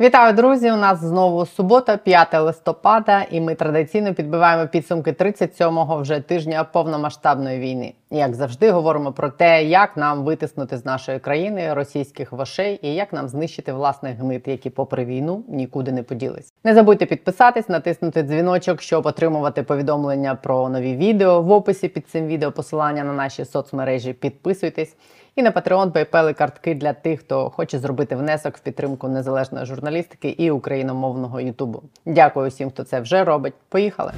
Вітаю, 0.00 0.32
друзі! 0.32 0.72
У 0.72 0.76
нас 0.76 1.00
знову 1.00 1.46
субота, 1.46 1.96
5 1.96 2.34
листопада, 2.34 3.22
і 3.30 3.40
ми 3.40 3.54
традиційно 3.54 4.14
підбиваємо 4.14 4.68
підсумки 4.68 5.12
37-го 5.12 6.00
вже 6.00 6.20
тижня 6.20 6.64
повномасштабної 6.64 7.58
війни. 7.58 7.94
Як 8.10 8.34
завжди, 8.34 8.70
говоримо 8.70 9.12
про 9.12 9.28
те, 9.30 9.64
як 9.64 9.96
нам 9.96 10.24
витиснути 10.24 10.78
з 10.78 10.84
нашої 10.84 11.18
країни 11.18 11.74
російських 11.74 12.32
вошей 12.32 12.78
і 12.82 12.94
як 12.94 13.12
нам 13.12 13.28
знищити 13.28 13.72
власних 13.72 14.18
гнит, 14.18 14.48
які, 14.48 14.70
попри 14.70 15.04
війну, 15.04 15.44
нікуди 15.48 15.92
не 15.92 16.02
поділись. 16.02 16.52
Не 16.64 16.74
забудьте 16.74 17.06
підписатись, 17.06 17.68
натиснути 17.68 18.22
дзвіночок, 18.22 18.82
щоб 18.82 19.06
отримувати 19.06 19.62
повідомлення 19.62 20.34
про 20.34 20.68
нові 20.68 20.96
відео. 20.96 21.42
В 21.42 21.50
описі 21.50 21.88
під 21.88 22.08
цим 22.08 22.26
відео 22.26 22.52
посилання 22.52 23.04
на 23.04 23.12
наші 23.12 23.44
соцмережі. 23.44 24.12
Підписуйтесь. 24.12 24.96
І 25.36 25.42
на 25.42 25.50
Patreon, 25.50 25.92
PayPal 25.92 26.34
картки 26.34 26.74
для 26.74 26.92
тих, 26.92 27.20
хто 27.20 27.50
хоче 27.50 27.78
зробити 27.78 28.16
внесок 28.16 28.56
в 28.56 28.60
підтримку 28.60 29.08
незалежної 29.08 29.66
журналістики 29.66 30.28
і 30.28 30.50
україномовного 30.50 31.40
Ютубу. 31.40 31.82
Дякую 32.06 32.48
всім, 32.48 32.70
хто 32.70 32.84
це 32.84 33.00
вже 33.00 33.24
робить. 33.24 33.54
Поїхали! 33.68 34.12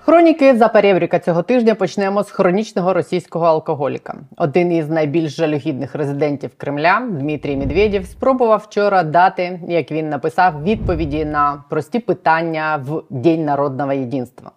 Хроніки 0.00 0.56
за 0.56 0.68
перебріка 0.68 1.18
цього 1.18 1.42
тижня 1.42 1.74
почнемо 1.74 2.22
з 2.22 2.30
хронічного 2.30 2.94
російського 2.94 3.46
алкоголіка. 3.46 4.14
Один 4.36 4.72
із 4.72 4.88
найбільш 4.88 5.36
жалюгідних 5.36 5.94
резидентів 5.94 6.50
Кремля, 6.56 7.08
Дмитрій 7.10 7.56
Медведєв, 7.56 8.06
спробував 8.06 8.66
вчора 8.70 9.02
дати, 9.02 9.60
як 9.68 9.92
він 9.92 10.08
написав, 10.08 10.62
відповіді 10.62 11.24
на 11.24 11.64
прості 11.68 11.98
питання 11.98 12.84
в 12.86 13.02
День 13.10 13.44
народного 13.44 13.92
єдинства. 13.92 14.50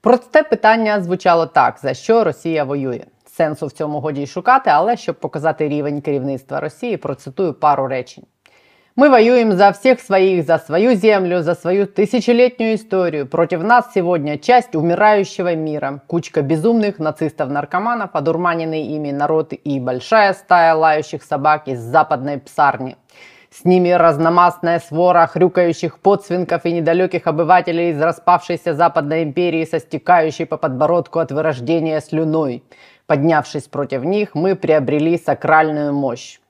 Просте 0.00 0.42
питання 0.42 1.00
звучало 1.00 1.46
так: 1.46 1.78
за 1.82 1.94
що 1.94 2.24
Росія 2.24 2.64
воює? 2.64 3.04
Сенсу 3.26 3.66
в 3.66 3.72
цьому 3.72 4.00
годі 4.00 4.22
й 4.22 4.26
шукати, 4.26 4.70
але 4.70 4.96
щоб 4.96 5.20
показати 5.20 5.68
рівень 5.68 6.00
керівництва 6.00 6.60
Росії, 6.60 6.96
процитую 6.96 7.54
пару 7.54 7.86
речень. 7.86 8.24
Мы 8.96 9.10
воюем 9.10 9.52
за 9.56 9.72
всех 9.72 10.00
своих, 10.00 10.46
за 10.46 10.58
свою 10.60 10.94
землю, 10.94 11.42
за 11.42 11.56
свою 11.56 11.88
тысячелетнюю 11.88 12.76
историю. 12.76 13.26
Против 13.26 13.64
нас 13.64 13.92
сегодня 13.92 14.38
часть 14.38 14.76
умирающего 14.76 15.56
мира, 15.56 16.00
кучка 16.06 16.42
безумных 16.42 17.00
нацистов-наркоманов, 17.00 18.10
одурманенный 18.12 18.82
ими 18.82 19.10
народ 19.10 19.52
и 19.52 19.80
большая 19.80 20.32
стая 20.32 20.76
лающих 20.76 21.24
собак 21.24 21.66
из 21.66 21.80
западной 21.80 22.38
псарни. 22.38 22.96
С 23.50 23.64
ними 23.64 23.90
разномастная 23.90 24.80
свора 24.80 25.26
хрюкающих 25.26 25.98
подсвинков 26.00 26.66
и 26.66 26.72
недалеких 26.72 27.26
обывателей 27.26 27.90
из 27.90 28.00
распавшейся 28.00 28.74
Западной 28.74 29.22
империи 29.22 29.64
со 29.64 29.78
стекающей 29.78 30.44
по 30.44 30.56
подбородку 30.56 31.20
от 31.20 31.30
вырождения 31.30 32.00
слюной. 32.00 32.62
Поднявшись 33.06 33.68
против 33.68 34.04
них, 34.04 34.34
мы 34.34 34.56
приобрели 34.56 35.18
сакральную 35.18 35.92
мощь. 35.92 36.40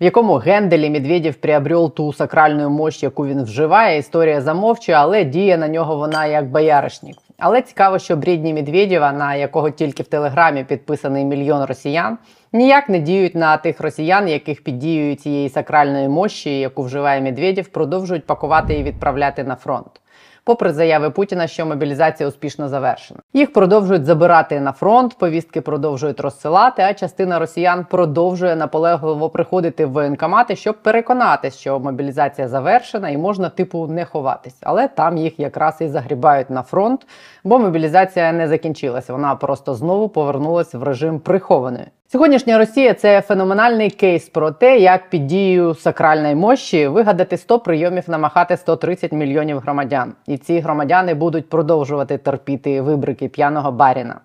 В 0.00 0.04
якому 0.04 0.34
Генделі 0.34 0.90
Медведєв 0.90 1.34
приобрел 1.34 1.94
ту 1.94 2.12
сакральну 2.12 2.70
мощь, 2.70 3.02
яку 3.02 3.26
він 3.26 3.42
вживає, 3.42 3.98
історія 3.98 4.40
замовчує, 4.40 4.98
але 4.98 5.24
діє 5.24 5.58
на 5.58 5.68
нього 5.68 5.96
вона 5.96 6.26
як 6.26 6.50
бояришник. 6.50 7.16
Але 7.39 7.61
цікаво, 7.61 7.99
що 7.99 8.15
брідні 8.15 8.53
Медведєва, 8.53 9.11
на 9.11 9.35
якого 9.35 9.69
тільки 9.69 10.03
в 10.03 10.07
телеграмі 10.07 10.63
підписаний 10.63 11.25
мільйон 11.25 11.63
росіян, 11.63 12.17
ніяк 12.53 12.89
не 12.89 12.99
діють 12.99 13.35
на 13.35 13.57
тих 13.57 13.81
росіян, 13.81 14.27
яких 14.27 14.63
під 14.63 14.79
дією 14.79 15.15
цієї 15.15 15.49
сакральної 15.49 16.07
мощі, 16.07 16.59
яку 16.59 16.83
вживає 16.83 17.21
Медведєв, 17.21 17.67
продовжують 17.67 18.25
пакувати 18.25 18.73
і 18.73 18.83
відправляти 18.83 19.43
на 19.43 19.55
фронт 19.55 20.01
попри 20.43 20.73
заяви 20.73 21.09
Путіна, 21.09 21.47
що 21.47 21.65
мобілізація 21.65 22.29
успішно 22.29 22.69
завершена. 22.69 23.19
Їх 23.33 23.53
продовжують 23.53 24.05
забирати 24.05 24.59
на 24.59 24.71
фронт, 24.71 25.17
повістки 25.17 25.61
продовжують 25.61 26.19
розсилати. 26.19 26.81
А 26.81 26.93
частина 26.93 27.39
росіян 27.39 27.85
продовжує 27.89 28.55
наполегливо 28.55 29.29
приходити 29.29 29.85
в 29.85 29.91
воєнкомати, 29.91 30.55
щоб 30.55 30.75
переконатись, 30.83 31.57
що 31.57 31.79
мобілізація 31.79 32.47
завершена 32.47 33.09
і 33.09 33.17
можна 33.17 33.49
типу 33.49 33.87
не 33.87 34.05
ховатись. 34.05 34.57
Але 34.61 34.87
там 34.87 35.17
їх 35.17 35.39
якраз 35.39 35.77
і 35.79 35.87
загрібають 35.87 36.49
на 36.49 36.63
фронт, 36.63 37.07
бо 37.43 37.59
мобілізація 37.59 38.31
не 38.31 38.47
закінчилася. 38.47 39.13
Вона 39.13 39.35
просто 39.35 39.73
знову 39.73 40.09
повернулася 40.09 40.77
в 40.77 40.83
режим 40.83 41.19
прихованої. 41.19 41.87
Сьогоднішня 42.11 42.57
Росія 42.57 42.93
це 42.93 43.21
феноменальний 43.21 43.89
кейс 43.89 44.29
про 44.29 44.51
те, 44.51 44.79
як 44.79 45.09
під 45.09 45.27
дією 45.27 45.73
сакральної 45.75 46.35
мощі 46.35 46.87
вигадати 46.87 47.37
100 47.37 47.59
прийомів 47.59 48.03
намахати 48.07 48.57
130 48.57 49.11
мільйонів 49.11 49.59
громадян, 49.59 50.13
і 50.27 50.37
ці 50.37 50.59
громадяни 50.59 51.13
будуть 51.13 51.49
продовжувати 51.49 52.17
терпіти 52.17 52.81
вибрики 52.81 53.27
п'яного 53.27 53.71
баріна. 53.71 54.19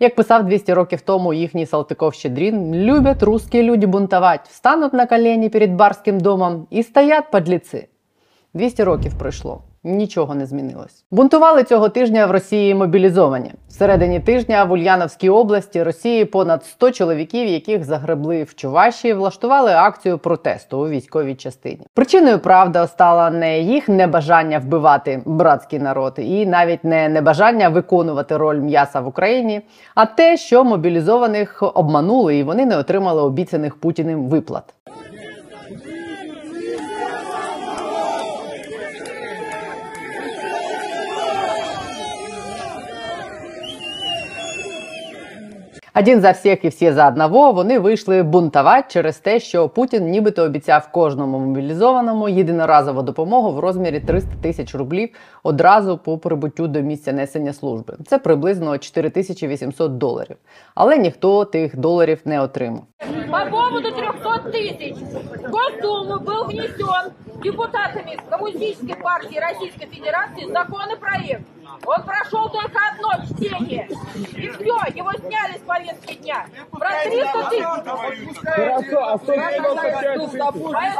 Як 0.00 0.14
писав 0.14 0.46
200 0.46 0.74
років 0.74 1.00
тому 1.00 1.34
їхній 1.34 1.66
Салтиков 1.66 2.14
Щедрін, 2.14 2.74
люблять 2.74 3.22
русські 3.22 3.62
люди 3.62 3.86
бунтувати, 3.86 4.42
встануть 4.50 4.92
на 4.92 5.06
колені 5.06 5.48
перед 5.48 5.74
барським 5.74 6.20
домом 6.20 6.66
і 6.70 6.82
стоять 6.82 7.30
подліці. 7.30 7.88
200 8.54 8.84
років 8.84 9.18
пройшло 9.18 9.62
нічого 9.84 10.34
не 10.34 10.46
змінилось. 10.46 11.04
Бунтували 11.10 11.64
цього 11.64 11.88
тижня 11.88 12.26
в 12.26 12.30
Росії 12.30 12.74
мобілізовані. 12.74 13.52
Всередині 13.68 14.20
тижня 14.20 14.64
в 14.64 14.72
Ульяновській 14.72 15.30
області 15.30 15.82
Росії 15.82 16.24
понад 16.24 16.64
100 16.64 16.90
чоловіків, 16.90 17.48
яких 17.48 17.84
загребли 17.84 18.42
в 18.42 18.54
Чувашії, 18.54 19.14
влаштували 19.14 19.72
акцію 19.72 20.18
протесту 20.18 20.78
у 20.78 20.88
військовій 20.88 21.34
частині. 21.34 21.80
Причиною 21.94 22.38
правда 22.38 22.86
стала 22.86 23.30
не 23.30 23.60
їх 23.60 23.88
небажання 23.88 24.58
вбивати 24.58 25.22
братський 25.24 25.78
народ, 25.78 26.14
і 26.16 26.46
навіть 26.46 26.84
не 26.84 27.08
небажання 27.08 27.68
виконувати 27.68 28.36
роль 28.36 28.58
м'яса 28.58 29.00
в 29.00 29.08
Україні, 29.08 29.60
а 29.94 30.06
те, 30.06 30.36
що 30.36 30.64
мобілізованих 30.64 31.62
обманули 31.74 32.36
і 32.36 32.42
вони 32.42 32.66
не 32.66 32.76
отримали 32.76 33.22
обіцяних 33.22 33.80
путіним 33.80 34.26
виплат. 34.26 34.74
Один 45.98 46.20
за 46.20 46.30
всіх 46.30 46.64
і 46.64 46.68
всі 46.68 46.92
за 46.92 47.08
одного 47.08 47.52
вони 47.52 47.78
вийшли 47.78 48.22
бунтувати 48.22 48.86
через 48.88 49.18
те, 49.18 49.40
що 49.40 49.68
Путін 49.68 50.10
нібито 50.10 50.42
обіцяв 50.42 50.92
кожному 50.92 51.38
мобілізованому 51.38 52.28
єдиноразову 52.28 53.02
допомогу 53.02 53.52
в 53.52 53.58
розмірі 53.58 54.00
300 54.00 54.30
тисяч 54.42 54.74
рублів 54.74 55.08
одразу 55.42 55.98
по 55.98 56.18
прибуттю 56.18 56.68
до 56.68 56.80
місця 56.80 57.12
несення 57.12 57.52
служби. 57.52 57.96
Це 58.06 58.18
приблизно 58.18 58.78
4800 58.78 59.98
доларів. 59.98 60.36
Але 60.74 60.98
ніхто 60.98 61.44
тих 61.44 61.76
доларів 61.76 62.20
не 62.24 62.40
отримав. 62.40 62.82
По 63.30 63.50
поводу 63.50 63.90
300 63.90 64.38
тисяч 64.52 64.94
Госдуму 65.42 66.18
був 66.18 66.46
внесен 66.48 67.12
депутатами 67.42 68.16
Коммунистической 68.30 69.02
партии 69.02 69.38
Российской 69.38 69.86
Федерации 69.86 70.52
законопроект. 70.52 71.57
Он 71.85 72.03
прошел 72.03 72.49
только 72.49 72.79
одно 72.91 73.11
чтение. 73.25 73.87
И 74.35 74.47
все, 74.49 74.77
его 74.93 75.11
сняли 75.13 75.57
с 75.57 75.61
повестки 75.61 76.13
дня. 76.15 76.45
Про 76.71 76.89
300 77.03 77.49
тысяч. 77.49 78.37
Хорошо, 78.43 78.99
а 79.13 79.17
195 79.17 80.93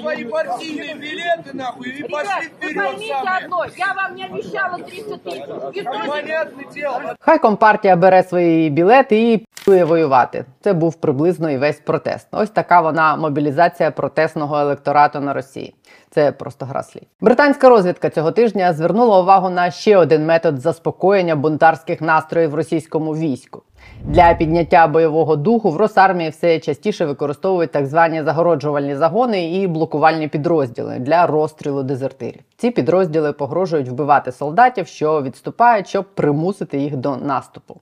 свои 0.00 0.24
партийные 0.24 0.94
билеты, 0.94 1.52
нахуй, 1.54 1.88
и 1.88 2.02
Ребят, 2.02 2.10
пошли 2.10 2.48
вы 2.48 2.54
вперед 2.56 2.76
поймите 2.76 3.14
сами. 3.14 3.44
одно, 3.44 3.64
я 3.76 3.94
вам 3.94 4.14
не 4.14 4.24
обещала 4.24 4.78
300 4.78 5.18
тысяч. 5.18 5.44
И 5.74 5.80
сто 5.80 5.92
Понятное 6.06 6.64
дело. 6.74 7.02
Хай 7.20 7.38
компартія 7.38 7.96
бере 7.96 8.22
свої 8.22 8.70
білети 8.70 9.32
і 9.32 9.46
п'є 9.64 9.84
воювати. 9.84 10.44
Це 10.60 10.72
був 10.72 10.94
приблизно 10.94 11.50
і 11.50 11.56
весь 11.56 11.80
протест. 11.80 12.28
Ось 12.32 12.50
така 12.50 12.80
вона 12.80 13.16
мобілізація 13.16 13.90
протестного 13.90 14.58
електорату 14.58 15.20
на 15.20 15.32
Росії. 15.32 15.74
Це 16.09 16.31
просто 16.31 16.65
гра 16.65 16.83
слів. 16.83 17.03
Британська 17.21 17.69
розвідка 17.69 18.09
цього 18.09 18.31
тижня 18.31 18.73
звернула 18.73 19.19
увагу 19.19 19.49
на 19.49 19.71
ще 19.71 19.97
один 19.97 20.25
метод 20.25 20.59
заспокоєння 20.59 21.35
бунтарських 21.35 22.01
настроїв 22.01 22.55
російському 22.55 23.15
війську. 23.15 23.61
Для 24.05 24.33
підняття 24.33 24.87
бойового 24.87 25.35
духу 25.35 25.71
в 25.71 25.77
Росармії 25.77 26.29
все 26.29 26.59
частіше 26.59 27.05
використовують 27.05 27.71
так 27.71 27.85
звані 27.85 28.23
загороджувальні 28.23 28.95
загони 28.95 29.51
і 29.61 29.67
блокувальні 29.67 30.27
підрозділи 30.27 30.99
для 30.99 31.27
розстрілу 31.27 31.83
дезертирів. 31.83 32.41
Ці 32.57 32.71
підрозділи 32.71 33.33
погрожують 33.33 33.89
вбивати 33.89 34.31
солдатів, 34.31 34.87
що 34.87 35.21
відступають, 35.21 35.87
щоб 35.87 36.05
примусити 36.15 36.77
їх 36.77 36.95
до 36.95 37.17
наступу. 37.17 37.81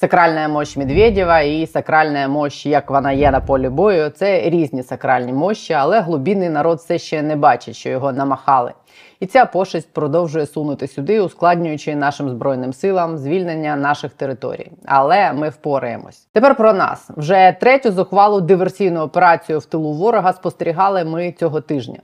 Сакральна 0.00 0.48
мощь 0.48 0.76
Медведєва 0.76 1.40
і 1.40 1.66
сакральна 1.66 2.28
мощь, 2.28 2.66
як 2.66 2.90
вона 2.90 3.12
є 3.12 3.30
на 3.30 3.40
полі 3.40 3.68
бою, 3.68 4.10
це 4.10 4.50
різні 4.50 4.82
сакральні 4.82 5.32
мощі, 5.32 5.72
але 5.72 6.00
глубинний 6.00 6.50
народ 6.50 6.78
все 6.78 6.98
ще 6.98 7.22
не 7.22 7.36
бачить, 7.36 7.76
що 7.76 7.88
його 7.88 8.12
намахали. 8.12 8.72
І 9.20 9.26
ця 9.26 9.44
пошесть 9.44 9.92
продовжує 9.92 10.46
сунути 10.46 10.88
сюди, 10.88 11.20
ускладнюючи 11.20 11.96
нашим 11.96 12.28
збройним 12.28 12.72
силам 12.72 13.18
звільнення 13.18 13.76
наших 13.76 14.12
територій. 14.12 14.70
Але 14.86 15.32
ми 15.32 15.48
впораємось. 15.48 16.28
Тепер 16.32 16.54
про 16.54 16.72
нас 16.72 17.10
вже 17.16 17.56
третю 17.60 17.92
зухвалу 17.92 18.40
диверсійну 18.40 19.00
операцію 19.00 19.58
в 19.58 19.64
тилу 19.64 19.92
ворога 19.92 20.32
спостерігали 20.32 21.04
ми 21.04 21.32
цього 21.32 21.60
тижня. 21.60 21.98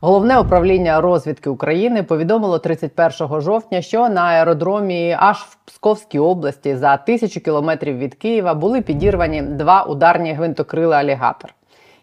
Головне 0.00 0.38
управління 0.38 1.00
розвідки 1.00 1.50
України 1.50 2.02
повідомило 2.02 2.58
31 2.58 3.40
жовтня, 3.40 3.82
що 3.82 4.08
на 4.08 4.20
аеродромі 4.20 5.16
аж 5.18 5.36
в 5.36 5.56
Псковській 5.64 6.18
області 6.18 6.76
за 6.76 6.96
тисячу 6.96 7.40
кілометрів 7.40 7.98
від 7.98 8.14
Києва 8.14 8.54
були 8.54 8.80
підірвані 8.80 9.42
два 9.42 9.82
ударні 9.82 10.32
гвинтокрили 10.32 10.96
алігатор. 10.96 11.54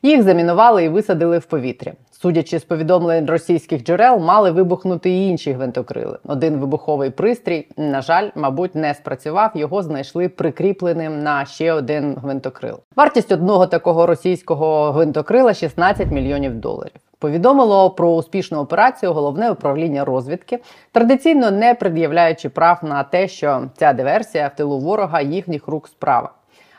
Їх 0.04 0.24
замінували 0.24 0.84
і 0.84 0.90
висадили 0.90 1.38
в 1.38 1.46
повітря. 1.46 1.94
Судячи 2.12 2.60
з 2.60 2.64
повідомлень 2.64 3.26
російських 3.26 3.84
джерел, 3.84 4.20
мали 4.20 4.52
вибухнути 4.52 5.10
і 5.10 5.28
інші 5.28 5.52
гвинтокрили. 5.52 6.18
Один 6.26 6.58
вибуховий 6.58 7.10
пристрій, 7.10 7.68
на 7.78 8.02
жаль, 8.02 8.30
мабуть, 8.36 8.76
не 8.76 8.94
спрацював. 8.94 9.52
Його 9.56 9.84
знайшли 9.84 10.30
прикріпленим 10.30 11.24
на 11.24 11.46
ще 11.46 11.74
один 11.74 12.18
гвинтокрил. 12.22 12.80
Вартість 12.96 13.32
одного 13.32 13.68
такого 13.68 14.06
російського 14.06 14.92
гвинтокрила 14.92 15.54
16 15.54 16.12
мільйонів 16.12 16.56
доларів. 16.56 17.11
Повідомило 17.22 17.90
про 17.90 18.10
успішну 18.10 18.60
операцію 18.60 19.14
головне 19.14 19.52
управління 19.52 20.06
розвідки, 20.06 20.60
традиційно 20.92 21.52
не 21.52 21.74
пред'являючи 21.74 22.50
прав 22.50 22.80
на 22.82 23.04
те, 23.04 23.28
що 23.28 23.64
ця 23.78 23.94
диверсія 23.94 24.48
в 24.48 24.56
тилу 24.56 24.80
ворога 24.80 25.22
їхніх 25.22 25.68
рук 25.68 25.88
справа. 25.88 26.32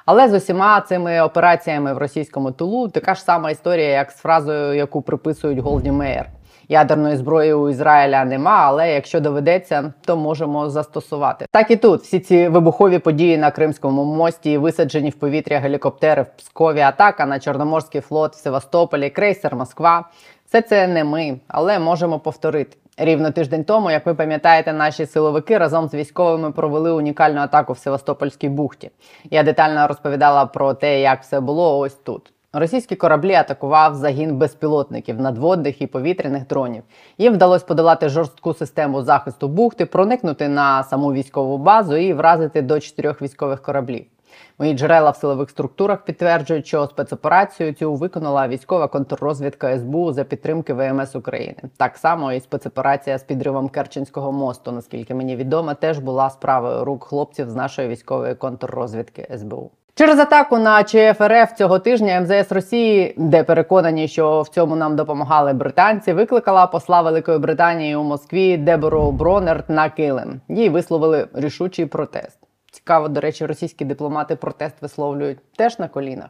Але 0.07 0.29
з 0.29 0.35
усіма 0.35 0.81
цими 0.81 1.21
операціями 1.21 1.95
в 1.95 1.99
російському 1.99 2.53
тилу 2.53 2.89
така 2.89 3.15
ж 3.15 3.23
сама 3.23 3.51
історія, 3.51 3.89
як 3.89 4.11
з 4.11 4.17
фразою, 4.17 4.75
яку 4.75 5.03
приписують 5.03 5.59
Голді 5.59 5.91
Меєр. 5.91 6.27
Ядерної 6.69 7.17
зброї 7.17 7.53
у 7.53 7.69
Ізраїля 7.69 8.25
нема, 8.25 8.65
але 8.65 8.93
якщо 8.93 9.21
доведеться, 9.21 9.93
то 10.05 10.17
можемо 10.17 10.71
застосувати. 10.71 11.47
Так 11.51 11.71
і 11.71 11.77
тут 11.77 12.03
всі 12.03 12.21
ці 12.21 12.49
вибухові 12.49 12.99
події 12.99 13.39
на 13.39 13.51
Кримському 13.51 14.05
мості, 14.05 14.59
висаджені 14.59 15.11
в 15.11 15.15
повітря 15.15 15.59
гелікоптери 15.59 16.23
в 16.23 16.27
Пскові, 16.39 16.81
атака 16.81 17.27
на 17.27 17.41
Чорноморський 17.41 18.01
флот 18.01 18.35
в 18.35 18.39
Севастополі, 18.39 19.11
крейсер 19.11 19.57
Москва. 19.57 20.09
Все 20.47 20.63
це 20.63 20.87
не 20.87 21.05
ми, 21.05 21.41
але 21.49 21.79
можемо 21.79 22.19
повторити. 22.19 22.77
Рівно 22.97 23.31
тиждень 23.31 23.65
тому, 23.65 23.91
як 23.91 24.07
ви 24.07 24.15
пам'ятаєте, 24.15 24.73
наші 24.73 25.07
силовики 25.07 25.59
разом 25.59 25.89
з 25.89 25.95
військовими 25.95 26.51
провели 26.51 26.93
унікальну 26.93 27.41
атаку 27.41 27.73
в 27.73 27.79
Севастопольській 27.79 28.49
бухті. 28.49 28.91
Я 29.31 29.43
детально 29.43 29.87
розповідала 29.87 30.47
про 30.47 30.75
те, 30.75 31.01
як 31.01 31.23
все 31.23 31.41
було 31.41 31.79
ось 31.79 31.95
тут. 31.95 32.33
Російські 32.55 32.97
кораблі 32.97 33.35
атакував 33.35 33.95
загін 33.95 34.37
безпілотників, 34.37 35.21
надводних 35.21 35.83
і 35.83 35.87
повітряних 35.87 36.47
дронів. 36.47 36.83
Їм 37.19 37.35
вдалося 37.35 37.65
подолати 37.65 38.09
жорстку 38.09 38.55
систему 38.55 39.03
захисту 39.03 39.49
бухти, 39.49 39.87
проникнути 39.87 40.49
на 40.49 40.83
саму 40.83 41.13
військову 41.13 41.59
базу 41.59 41.97
і 41.97 42.13
вразити 42.13 42.63
до 42.63 42.81
чотирьох 42.81 43.23
військових 43.23 43.63
кораблів. 43.63 44.05
Мої 44.59 44.75
джерела 44.75 45.11
в 45.11 45.17
силових 45.17 45.51
структурах 45.51 46.05
підтверджують, 46.05 46.67
що 46.67 46.87
спецоперацію 46.87 47.73
цю 47.73 47.95
виконала 47.95 48.49
військова 48.49 48.89
контррозвідка 48.89 49.79
СБУ 49.79 50.13
за 50.13 50.25
підтримки 50.25 50.75
ВМС 50.75 51.17
України. 51.17 51.63
Так 51.77 51.97
само 51.97 52.33
і 52.33 52.41
спецоперація 52.41 53.19
з 53.19 53.23
підривом 53.23 53.69
Керченського 53.69 54.33
мосту, 54.33 54.73
наскільки 54.73 55.15
мені 55.15 55.37
відомо, 55.37 55.75
теж 55.75 55.99
була 55.99 56.31
справою 56.31 56.85
рук 56.85 57.05
хлопців 57.05 57.51
з 57.51 57.55
нашої 57.55 57.89
військової 57.89 58.35
контррозвідки 58.35 59.29
СБУ. 59.39 59.71
Через 59.95 60.19
атаку 60.19 60.59
на 60.59 60.85
ЧФРФ 60.85 61.53
цього 61.59 61.79
тижня 61.79 62.21
МЗС 62.21 62.53
Росії, 62.53 63.15
де 63.17 63.45
переконані, 63.45 64.09
що 64.09 64.43
в 64.43 64.49
цьому 64.49 64.77
нам 64.77 64.97
допомагали 64.97 65.53
британці, 65.53 66.13
викликала 66.13 66.67
посла 66.67 67.03
Великої 67.03 67.39
Британії 67.39 67.97
у 67.97 68.03
Москві 68.03 68.57
Дебору 68.57 69.13
Бронерт 69.13 69.69
на 69.71 69.91
килим. 69.91 70.41
Їй 70.49 70.69
висловили 70.69 71.29
рішучий 71.35 71.87
протест. 71.87 72.39
Цікаво, 72.71 73.09
до 73.09 73.21
речі, 73.21 73.47
російські 73.47 73.85
дипломати 73.85 74.37
протест 74.37 74.83
висловлюють 74.83 75.39
теж 75.57 75.79
на 75.79 75.89
колінах. 75.89 76.29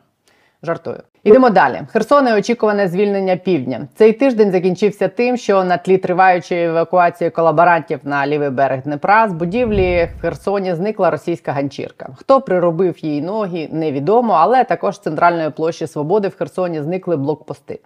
Жартую. 0.64 1.00
Ідемо 1.24 1.50
далі. 1.50 1.80
Херсон 1.92 2.28
і 2.28 2.32
очікуване 2.32 2.88
звільнення 2.88 3.36
півдня. 3.36 3.88
Цей 3.94 4.12
тиждень 4.12 4.50
закінчився 4.50 5.08
тим, 5.08 5.36
що 5.36 5.64
на 5.64 5.76
тлі 5.76 5.98
триваючої 5.98 6.64
евакуації 6.64 7.30
колаборантів 7.30 8.00
на 8.04 8.26
лівий 8.26 8.50
берег 8.50 8.82
Днепра 8.82 9.28
з 9.28 9.32
будівлі 9.32 10.08
в 10.18 10.20
Херсоні 10.20 10.74
зникла 10.74 11.10
російська 11.10 11.52
ганчірка. 11.52 12.08
Хто 12.16 12.40
приробив 12.40 13.04
їй 13.04 13.22
ноги, 13.22 13.68
невідомо, 13.72 14.32
але 14.32 14.64
також 14.64 14.96
з 14.96 15.00
центральної 15.00 15.50
площі 15.50 15.86
свободи 15.86 16.28
в 16.28 16.36
Херсоні 16.36 16.82
зникли 16.82 17.16
блокпости. 17.16 17.80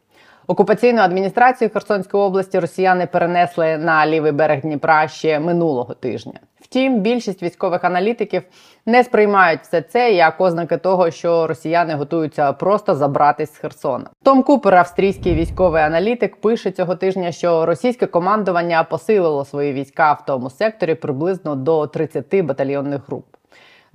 Окупаційну 0.46 1.00
адміністрацію 1.00 1.70
Херсонської 1.70 2.22
області 2.22 2.58
росіяни 2.58 3.06
перенесли 3.06 3.78
на 3.78 4.06
лівий 4.06 4.32
берег 4.32 4.60
Дніпра 4.60 5.08
ще 5.08 5.40
минулого 5.40 5.94
тижня. 5.94 6.40
Втім, 6.66 7.00
більшість 7.00 7.42
військових 7.42 7.84
аналітиків 7.84 8.42
не 8.86 9.04
сприймають 9.04 9.60
все 9.60 9.82
це 9.82 10.12
як 10.12 10.40
ознаки 10.40 10.76
того, 10.76 11.10
що 11.10 11.46
росіяни 11.46 11.94
готуються 11.94 12.52
просто 12.52 12.94
забратись 12.94 13.54
з 13.54 13.56
Херсона. 13.56 14.10
Том 14.22 14.42
Купер, 14.42 14.74
австрійський 14.74 15.34
військовий 15.34 15.82
аналітик, 15.82 16.36
пише 16.36 16.70
цього 16.70 16.96
тижня, 16.96 17.32
що 17.32 17.66
російське 17.66 18.06
командування 18.06 18.84
посилило 18.84 19.44
свої 19.44 19.72
війська 19.72 20.12
в 20.12 20.24
тому 20.24 20.50
секторі 20.50 20.94
приблизно 20.94 21.56
до 21.56 21.86
30 21.86 22.40
батальйонних 22.40 23.00
груп. 23.06 23.24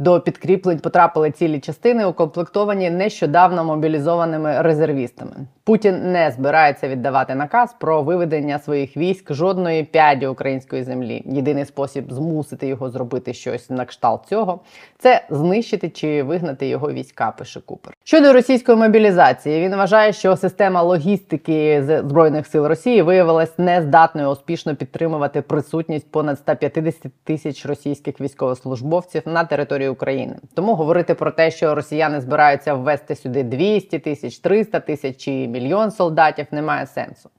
До 0.01 0.19
підкріплень 0.19 0.79
потрапили 0.79 1.31
цілі 1.31 1.59
частини, 1.59 2.05
укомплектовані 2.05 2.89
нещодавно 2.89 3.63
мобілізованими 3.63 4.61
резервістами. 4.61 5.35
Путін 5.63 6.11
не 6.11 6.31
збирається 6.31 6.87
віддавати 6.87 7.35
наказ 7.35 7.75
про 7.79 8.03
виведення 8.03 8.59
своїх 8.59 8.97
військ 8.97 9.33
жодної 9.33 9.83
п'яді 9.83 10.27
української 10.27 10.83
землі. 10.83 11.23
Єдиний 11.25 11.65
спосіб 11.65 12.13
змусити 12.13 12.67
його 12.67 12.89
зробити 12.89 13.33
щось 13.33 13.69
на 13.69 13.85
кшталт 13.85 14.25
цього 14.25 14.59
це 14.99 15.23
знищити 15.29 15.89
чи 15.89 16.23
вигнати 16.23 16.67
його 16.67 16.91
війська. 16.91 17.31
Пише 17.37 17.59
Купер. 17.59 17.93
Щодо 18.03 18.33
російської 18.33 18.77
мобілізації, 18.77 19.61
він 19.61 19.75
вважає, 19.75 20.13
що 20.13 20.35
система 20.35 20.81
логістики 20.81 21.83
збройних 21.83 22.47
сил 22.47 22.65
Росії 22.65 23.01
виявилась 23.01 23.59
нездатною 23.59 24.29
успішно 24.29 24.75
підтримувати 24.75 25.41
присутність 25.41 26.11
понад 26.11 26.39
150 26.39 27.11
тисяч 27.23 27.65
російських 27.65 28.21
військовослужбовців 28.21 29.21
на 29.25 29.43
території 29.43 29.90
України. 29.91 30.35
Тому 30.53 30.75
говорити 30.75 31.13
про 31.13 31.31
те, 31.31 31.51
що 31.51 31.75
росіяни 31.75 32.21
збираються 32.21 32.73
ввести 32.73 33.15
сюди 33.15 33.43
200 33.43 33.99
тисяч, 33.99 34.39
300 34.39 34.79
тисяч 34.79 35.17
чи 35.17 35.31
мільйон 35.31 35.91
солдатів, 35.91 36.45
немає 36.51 36.87
сенсу. 36.87 37.29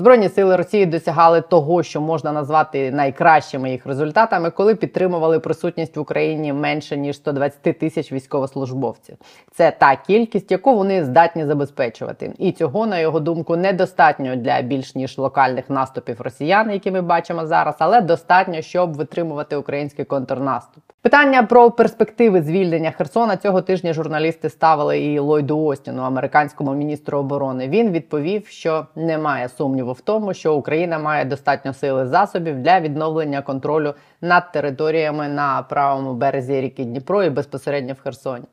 Збройні 0.00 0.28
сили 0.28 0.56
Росії 0.56 0.86
досягали 0.86 1.40
того, 1.40 1.82
що 1.82 2.00
можна 2.00 2.32
назвати 2.32 2.90
найкращими 2.90 3.70
їх 3.70 3.86
результатами, 3.86 4.50
коли 4.50 4.74
підтримували 4.74 5.40
присутність 5.40 5.96
в 5.96 6.00
Україні 6.00 6.52
менше 6.52 6.96
ніж 6.96 7.16
120 7.16 7.78
тисяч 7.78 8.12
військовослужбовців. 8.12 9.16
Це 9.52 9.70
та 9.70 9.96
кількість, 9.96 10.50
яку 10.50 10.74
вони 10.74 11.04
здатні 11.04 11.44
забезпечувати, 11.44 12.32
і 12.38 12.52
цього, 12.52 12.86
на 12.86 12.98
його 12.98 13.20
думку, 13.20 13.56
недостатньо 13.56 14.36
для 14.36 14.62
більш 14.62 14.94
ніж 14.94 15.18
локальних 15.18 15.70
наступів 15.70 16.20
росіян, 16.20 16.70
які 16.70 16.90
ми 16.90 17.02
бачимо 17.02 17.46
зараз, 17.46 17.74
але 17.78 18.00
достатньо, 18.00 18.62
щоб 18.62 18.94
витримувати 18.94 19.56
український 19.56 20.04
контрнаступ. 20.04 20.82
Питання 21.02 21.42
про 21.42 21.70
перспективи 21.70 22.42
звільнення 22.42 22.90
Херсона 22.90 23.36
цього 23.36 23.62
тижня 23.62 23.92
журналісти 23.92 24.50
ставили 24.50 25.00
і 25.00 25.18
Ллойду 25.18 25.64
Остіну, 25.64 26.02
американському 26.02 26.74
міністру 26.74 27.18
оборони. 27.18 27.68
Він 27.68 27.90
відповів, 27.90 28.46
що 28.46 28.86
немає 28.96 29.48
сумніву 29.48 29.92
в 29.92 30.00
тому, 30.00 30.34
що 30.34 30.54
Україна 30.54 30.98
має 30.98 31.24
достатньо 31.24 31.74
сили 31.74 32.06
засобів 32.06 32.62
для 32.62 32.80
відновлення 32.80 33.42
контролю 33.42 33.94
над 34.20 34.52
територіями 34.52 35.28
на 35.28 35.62
правому 35.62 36.14
березі 36.14 36.60
ріки 36.60 36.84
Дніпро 36.84 37.24
і 37.24 37.30
безпосередньо 37.30 37.94
в 37.94 38.02
Херсоні. 38.02 38.44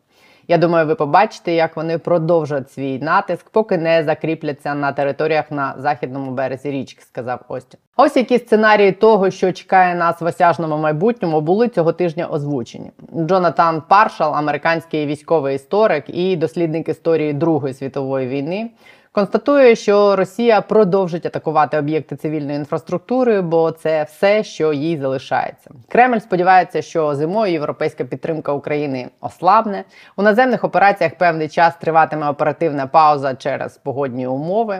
Я 0.49 0.57
думаю, 0.57 0.87
ви 0.87 0.95
побачите, 0.95 1.53
як 1.53 1.75
вони 1.77 1.97
продовжать 1.97 2.71
свій 2.71 2.99
натиск, 2.99 3.49
поки 3.49 3.77
не 3.77 4.03
закріпляться 4.03 4.73
на 4.73 4.91
територіях 4.91 5.51
на 5.51 5.75
західному 5.77 6.31
березі 6.31 6.71
річки, 6.71 7.01
сказав 7.01 7.39
Остін. 7.47 7.79
Ось 7.95 8.15
які 8.15 8.37
сценарії 8.37 8.91
того, 8.91 9.31
що 9.31 9.51
чекає 9.51 9.95
нас 9.95 10.21
в 10.21 10.25
осяжному 10.25 10.77
майбутньому, 10.77 11.41
були 11.41 11.67
цього 11.67 11.93
тижня 11.93 12.27
озвучені. 12.27 12.91
Джонатан 13.15 13.81
Паршал, 13.87 14.35
американський 14.35 15.05
військовий 15.05 15.55
історик 15.55 16.05
і 16.07 16.35
дослідник 16.35 16.89
історії 16.89 17.33
Другої 17.33 17.73
світової 17.73 18.27
війни. 18.27 18.69
Констатує, 19.17 19.75
що 19.75 20.15
Росія 20.15 20.61
продовжить 20.61 21.25
атакувати 21.25 21.77
об'єкти 21.77 22.15
цивільної 22.15 22.57
інфраструктури, 22.57 23.41
бо 23.41 23.71
це 23.71 24.03
все, 24.03 24.43
що 24.43 24.73
їй 24.73 24.97
залишається. 24.97 25.69
Кремль 25.87 26.17
сподівається, 26.17 26.81
що 26.81 27.15
зимою 27.15 27.53
європейська 27.53 28.03
підтримка 28.03 28.51
України 28.51 29.09
ослабне. 29.21 29.83
У 30.17 30.21
наземних 30.21 30.63
операціях 30.63 31.15
певний 31.15 31.49
час 31.49 31.75
триватиме 31.75 32.29
оперативна 32.29 32.87
пауза 32.87 33.35
через 33.35 33.77
погодні 33.77 34.27
умови. 34.27 34.79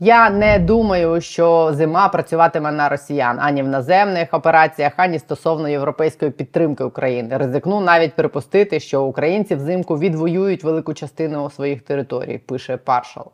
Я 0.00 0.30
не 0.30 0.58
думаю, 0.58 1.20
що 1.20 1.70
зима 1.72 2.08
працюватиме 2.08 2.72
на 2.72 2.88
росіян 2.88 3.38
ані 3.40 3.62
в 3.62 3.68
наземних 3.68 4.34
операціях, 4.34 4.92
ані 4.96 5.18
стосовно 5.18 5.68
європейської 5.68 6.30
підтримки 6.30 6.84
України. 6.84 7.36
Ризикну 7.36 7.80
навіть 7.80 8.14
припустити, 8.14 8.80
що 8.80 9.02
українці 9.02 9.54
взимку 9.54 9.98
відвоюють 9.98 10.64
велику 10.64 10.94
частину 10.94 11.50
своїх 11.50 11.82
територій. 11.82 12.38
Пише 12.38 12.76
Паршал. 12.76 13.26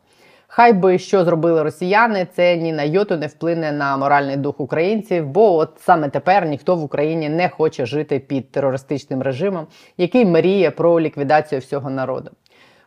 Хай 0.57 0.73
би 0.73 0.99
що 0.99 1.25
зробили 1.25 1.63
росіяни, 1.63 2.27
це 2.35 2.57
ні 2.57 2.73
на 2.73 2.83
йоту 2.83 3.17
не 3.17 3.27
вплине 3.27 3.71
на 3.71 3.97
моральний 3.97 4.37
дух 4.37 4.59
українців, 4.59 5.27
бо 5.27 5.55
от 5.55 5.69
саме 5.79 6.09
тепер 6.09 6.45
ніхто 6.45 6.75
в 6.75 6.83
Україні 6.83 7.29
не 7.29 7.49
хоче 7.49 7.85
жити 7.85 8.19
під 8.19 8.51
терористичним 8.51 9.21
режимом, 9.21 9.67
який 9.97 10.25
мріє 10.25 10.71
про 10.71 10.99
ліквідацію 10.99 11.61
всього 11.61 11.89
народу. 11.89 12.31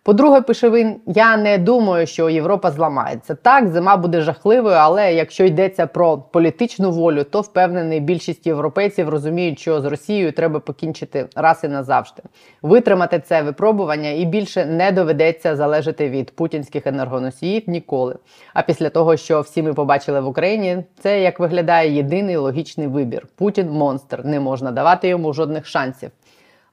По-друге, 0.09 0.41
пише 0.41 0.71
він: 0.71 0.97
я 1.07 1.37
не 1.37 1.59
думаю, 1.59 2.07
що 2.07 2.31
Європа 2.31 2.71
зламається. 2.71 3.35
Так, 3.35 3.69
зима 3.69 3.97
буде 3.97 4.21
жахливою, 4.21 4.77
але 4.79 5.15
якщо 5.15 5.45
йдеться 5.45 5.87
про 5.87 6.19
політичну 6.19 6.91
волю, 6.91 7.25
то 7.25 7.41
впевнений, 7.41 8.01
більшість 8.01 8.47
європейців 8.47 9.09
розуміють, 9.09 9.59
що 9.59 9.81
з 9.81 9.85
Росією 9.85 10.33
треба 10.33 10.61
покінчити 10.61 11.27
раз 11.37 11.61
і 11.65 11.69
назавжди. 11.69 12.23
Витримати 12.63 13.21
це 13.21 13.43
випробування 13.43 14.11
і 14.11 14.25
більше 14.25 14.67
не 14.67 14.93
доведеться 14.93 15.57
залежати 15.57 16.11
від 16.11 16.31
путінських 16.31 16.87
енергоносіїв 16.87 17.63
ніколи. 17.67 18.17
А 18.55 18.63
після 18.63 18.91
того, 18.91 19.17
що 19.17 19.41
всі 19.41 19.63
ми 19.63 19.75
побачили 19.75 20.21
в 20.21 20.27
Україні, 20.27 20.85
це 21.01 21.21
як 21.21 21.41
виглядає 21.41 21.95
єдиний 21.95 22.37
логічний 22.37 22.87
вибір: 22.87 23.27
Путін 23.37 23.71
монстр, 23.71 24.21
не 24.25 24.41
можна 24.41 24.71
давати 24.71 25.09
йому 25.09 25.33
жодних 25.33 25.67
шансів 25.67 26.11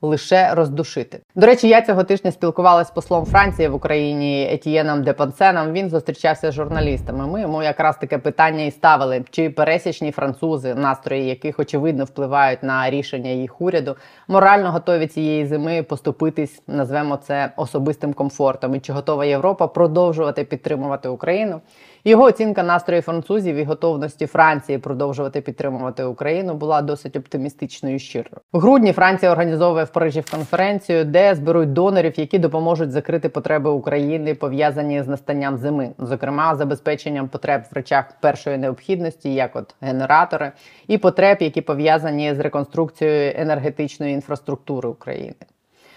лише 0.02 0.54
роздушити. 0.56 1.20
До 1.36 1.48
речі, 1.48 1.68
я 1.68 1.82
цього 1.82 2.04
тижня 2.04 2.32
спілкувалася 2.32 2.90
з 2.90 2.94
послом 2.94 3.26
Франції 3.26 3.68
в 3.68 3.76
Україні 3.76 4.50
Етієном 4.52 5.04
Депонсеном. 5.04 5.74
Він 5.74 5.90
зустрічався 5.90 6.52
з 6.52 6.54
журналістами. 6.54 7.28
Ми 7.28 7.42
йому 7.42 7.64
якраз 7.64 7.98
таке 7.98 8.18
питання 8.18 8.64
і 8.64 8.72
ставили: 8.72 9.24
чи 9.30 9.50
пересічні 9.50 10.12
французи, 10.12 10.76
настрої 10.76 11.26
яких 11.26 11.60
очевидно 11.60 12.04
впливають 12.04 12.64
на 12.64 12.90
рішення 12.90 13.30
їх 13.30 13.62
уряду, 13.62 13.96
морально 14.28 14.72
готові 14.72 15.08
цієї 15.08 15.46
зими 15.46 15.84
поступитись, 15.84 16.62
назвемо 16.68 17.18
це 17.18 17.52
особистим 17.58 18.14
комфортом, 18.14 18.76
і 18.76 18.80
чи 18.80 18.94
готова 18.94 19.26
Європа 19.26 19.68
продовжувати 19.68 20.44
підтримувати 20.44 21.10
Україну? 21.10 21.62
Його 22.08 22.24
оцінка 22.24 22.64
настрою 22.64 23.02
французів 23.02 23.56
і 23.56 23.64
готовності 23.64 24.26
Франції 24.26 24.78
продовжувати 24.78 25.42
підтримувати 25.42 26.04
Україну 26.04 26.54
була 26.54 26.82
досить 26.82 27.16
оптимістичною 27.16 27.96
і 27.96 28.00
щирою. 28.00 28.38
В 28.54 28.60
грудні 28.60 28.92
Франція 28.92 29.32
організовує 29.32 29.84
в 29.84 29.90
Парижі 29.90 30.24
конференцію, 30.32 31.06
де 31.06 31.36
зберуть 31.36 31.74
донорів, 31.74 32.20
які 32.20 32.40
допоможуть 32.40 32.92
закрити 32.92 33.30
потреби 33.30 33.70
України, 33.70 34.36
пов'язані 34.36 35.04
з 35.04 35.08
настанням 35.08 35.58
зими, 35.58 35.92
зокрема 35.98 36.56
забезпеченням 36.56 37.28
потреб 37.28 37.62
в 37.72 37.76
речах 37.76 38.06
першої 38.22 38.58
необхідності, 38.58 39.34
як 39.34 39.56
от 39.56 39.76
генератори, 39.82 40.52
і 40.88 40.98
потреб, 40.98 41.38
які 41.40 41.62
пов'язані 41.62 42.34
з 42.34 42.40
реконструкцією 42.40 43.34
енергетичної 43.36 44.14
інфраструктури 44.14 44.90
України. 44.90 45.36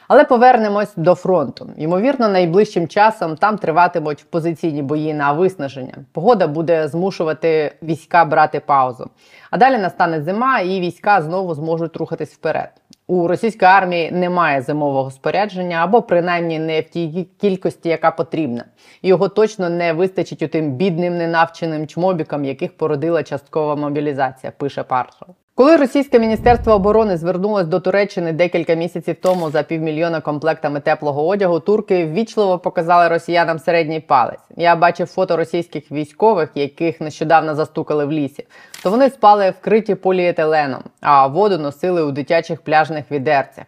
Але 0.08 0.24
повернемось 0.24 0.92
до 0.96 1.14
фронту. 1.14 1.70
Ймовірно, 1.76 2.28
найближчим 2.28 2.88
часом 2.88 3.36
там 3.36 3.58
триватимуть 3.58 4.26
позиційні 4.30 4.82
бої 4.82 5.14
на 5.14 5.32
виснаження. 5.32 5.94
Погода 6.12 6.46
буде 6.46 6.88
змушувати 6.88 7.72
війська 7.82 8.24
брати 8.24 8.60
паузу. 8.60 9.10
А 9.50 9.58
далі 9.58 9.78
настане 9.78 10.22
зима, 10.22 10.60
і 10.60 10.80
війська 10.80 11.22
знову 11.22 11.54
зможуть 11.54 11.96
рухатись 11.96 12.32
вперед. 12.34 12.70
У 13.06 13.28
російської 13.28 13.70
армії 13.70 14.10
немає 14.10 14.62
зимового 14.62 15.10
спорядження 15.10 15.76
або 15.76 16.02
принаймні 16.02 16.58
не 16.58 16.80
в 16.80 16.84
тій 16.84 17.28
кількості, 17.40 17.88
яка 17.88 18.10
потрібна. 18.10 18.64
Його 19.02 19.28
точно 19.28 19.70
не 19.70 19.92
вистачить 19.92 20.42
у 20.42 20.48
тим 20.48 20.72
бідним 20.72 21.16
ненавченим 21.16 21.86
чмобікам, 21.86 22.44
яких 22.44 22.76
породила 22.76 23.22
часткова 23.22 23.76
мобілізація. 23.76 24.52
Пише 24.58 24.82
Паршал. 24.82 25.28
Коли 25.58 25.76
російське 25.76 26.18
міністерство 26.18 26.72
оборони 26.72 27.16
звернулось 27.16 27.66
до 27.66 27.80
Туреччини 27.80 28.32
декілька 28.32 28.74
місяців 28.74 29.16
тому 29.22 29.50
за 29.50 29.62
півмільйона 29.62 30.20
комплектами 30.20 30.80
теплого 30.80 31.26
одягу, 31.26 31.60
турки 31.60 32.06
ввічливо 32.06 32.58
показали 32.58 33.08
росіянам 33.08 33.58
середній 33.58 34.00
палець. 34.00 34.40
Я 34.56 34.76
бачив 34.76 35.06
фото 35.06 35.36
російських 35.36 35.92
військових, 35.92 36.50
яких 36.54 37.00
нещодавно 37.00 37.54
застукали 37.54 38.04
в 38.04 38.12
лісі. 38.12 38.46
То 38.82 38.90
вони 38.90 39.10
спали 39.10 39.50
вкриті 39.50 39.94
поліетиленом, 39.94 40.82
а 41.00 41.26
воду 41.26 41.58
носили 41.58 42.02
у 42.02 42.10
дитячих 42.10 42.60
пляжних 42.60 43.10
відерцях. 43.10 43.64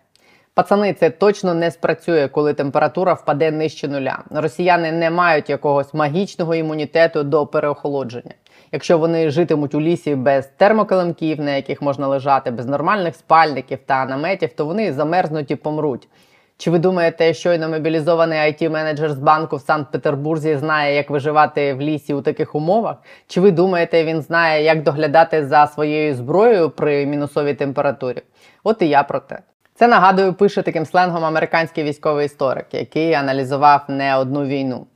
Пацани, 0.55 0.95
це 0.95 1.11
точно 1.11 1.55
не 1.55 1.71
спрацює, 1.71 2.29
коли 2.29 2.55
температура 2.55 3.13
впаде 3.13 3.51
нижче 3.51 3.89
нуля. 3.89 4.19
Росіяни 4.31 4.93
не 4.93 5.11
мають 5.11 5.51
якогось 5.51 5.95
магічного 5.95 6.55
імунітету 6.55 7.23
до 7.23 7.47
переохолодження. 7.47 8.35
Якщо 8.73 8.99
вони 8.99 9.31
житимуть 9.31 9.75
у 9.75 9.81
лісі 9.81 10.15
без 10.15 10.47
термокилимків, 10.47 11.41
на 11.41 11.51
яких 11.51 11.83
можна 11.83 12.09
лежати, 12.09 12.51
без 12.51 12.67
нормальних 12.67 13.17
спальників 13.17 13.79
та 13.87 14.05
наметів, 14.05 14.53
то 14.53 14.67
вони 14.67 14.93
замерзнуть 14.93 15.51
і 15.51 15.57
помруть. 15.57 16.09
Чи 16.57 16.71
ви 16.71 16.79
думаєте, 16.79 17.35
щойно 17.35 17.69
мобілізований 17.69 18.39
it 18.39 18.69
менеджер 18.69 19.13
з 19.13 19.19
банку 19.19 19.57
в 19.57 19.61
Санкт-Петербурзі 19.61 20.57
знає, 20.57 20.97
як 20.97 21.11
виживати 21.11 21.75
в 21.75 21.81
лісі 21.81 22.15
у 22.15 22.23
таких 22.23 22.55
умовах? 22.55 22.97
Чи 23.27 23.41
ви 23.41 23.51
думаєте, 23.51 24.05
він 24.05 24.23
знає, 24.23 24.65
як 24.65 24.83
доглядати 24.83 25.47
за 25.47 25.67
своєю 25.67 26.15
зброєю 26.15 26.71
при 26.71 27.07
мінусовій 27.07 27.55
температурі? 27.55 28.23
От 28.65 28.83
і 28.83 28.89
я 28.89 29.03
про 29.03 29.21
те. 29.21 29.39
Це 29.81 29.89
нагадую, 29.89 30.35
пише 30.35 30.63
таким 30.63 30.87
сленгом 30.87 31.25
американський 31.25 31.85
військовий 31.85 32.27
історик, 32.27 32.67
який 32.73 33.15
аналізував 33.15 33.85
не 33.89 34.17
одну 34.17 34.45
війну. 34.45 34.87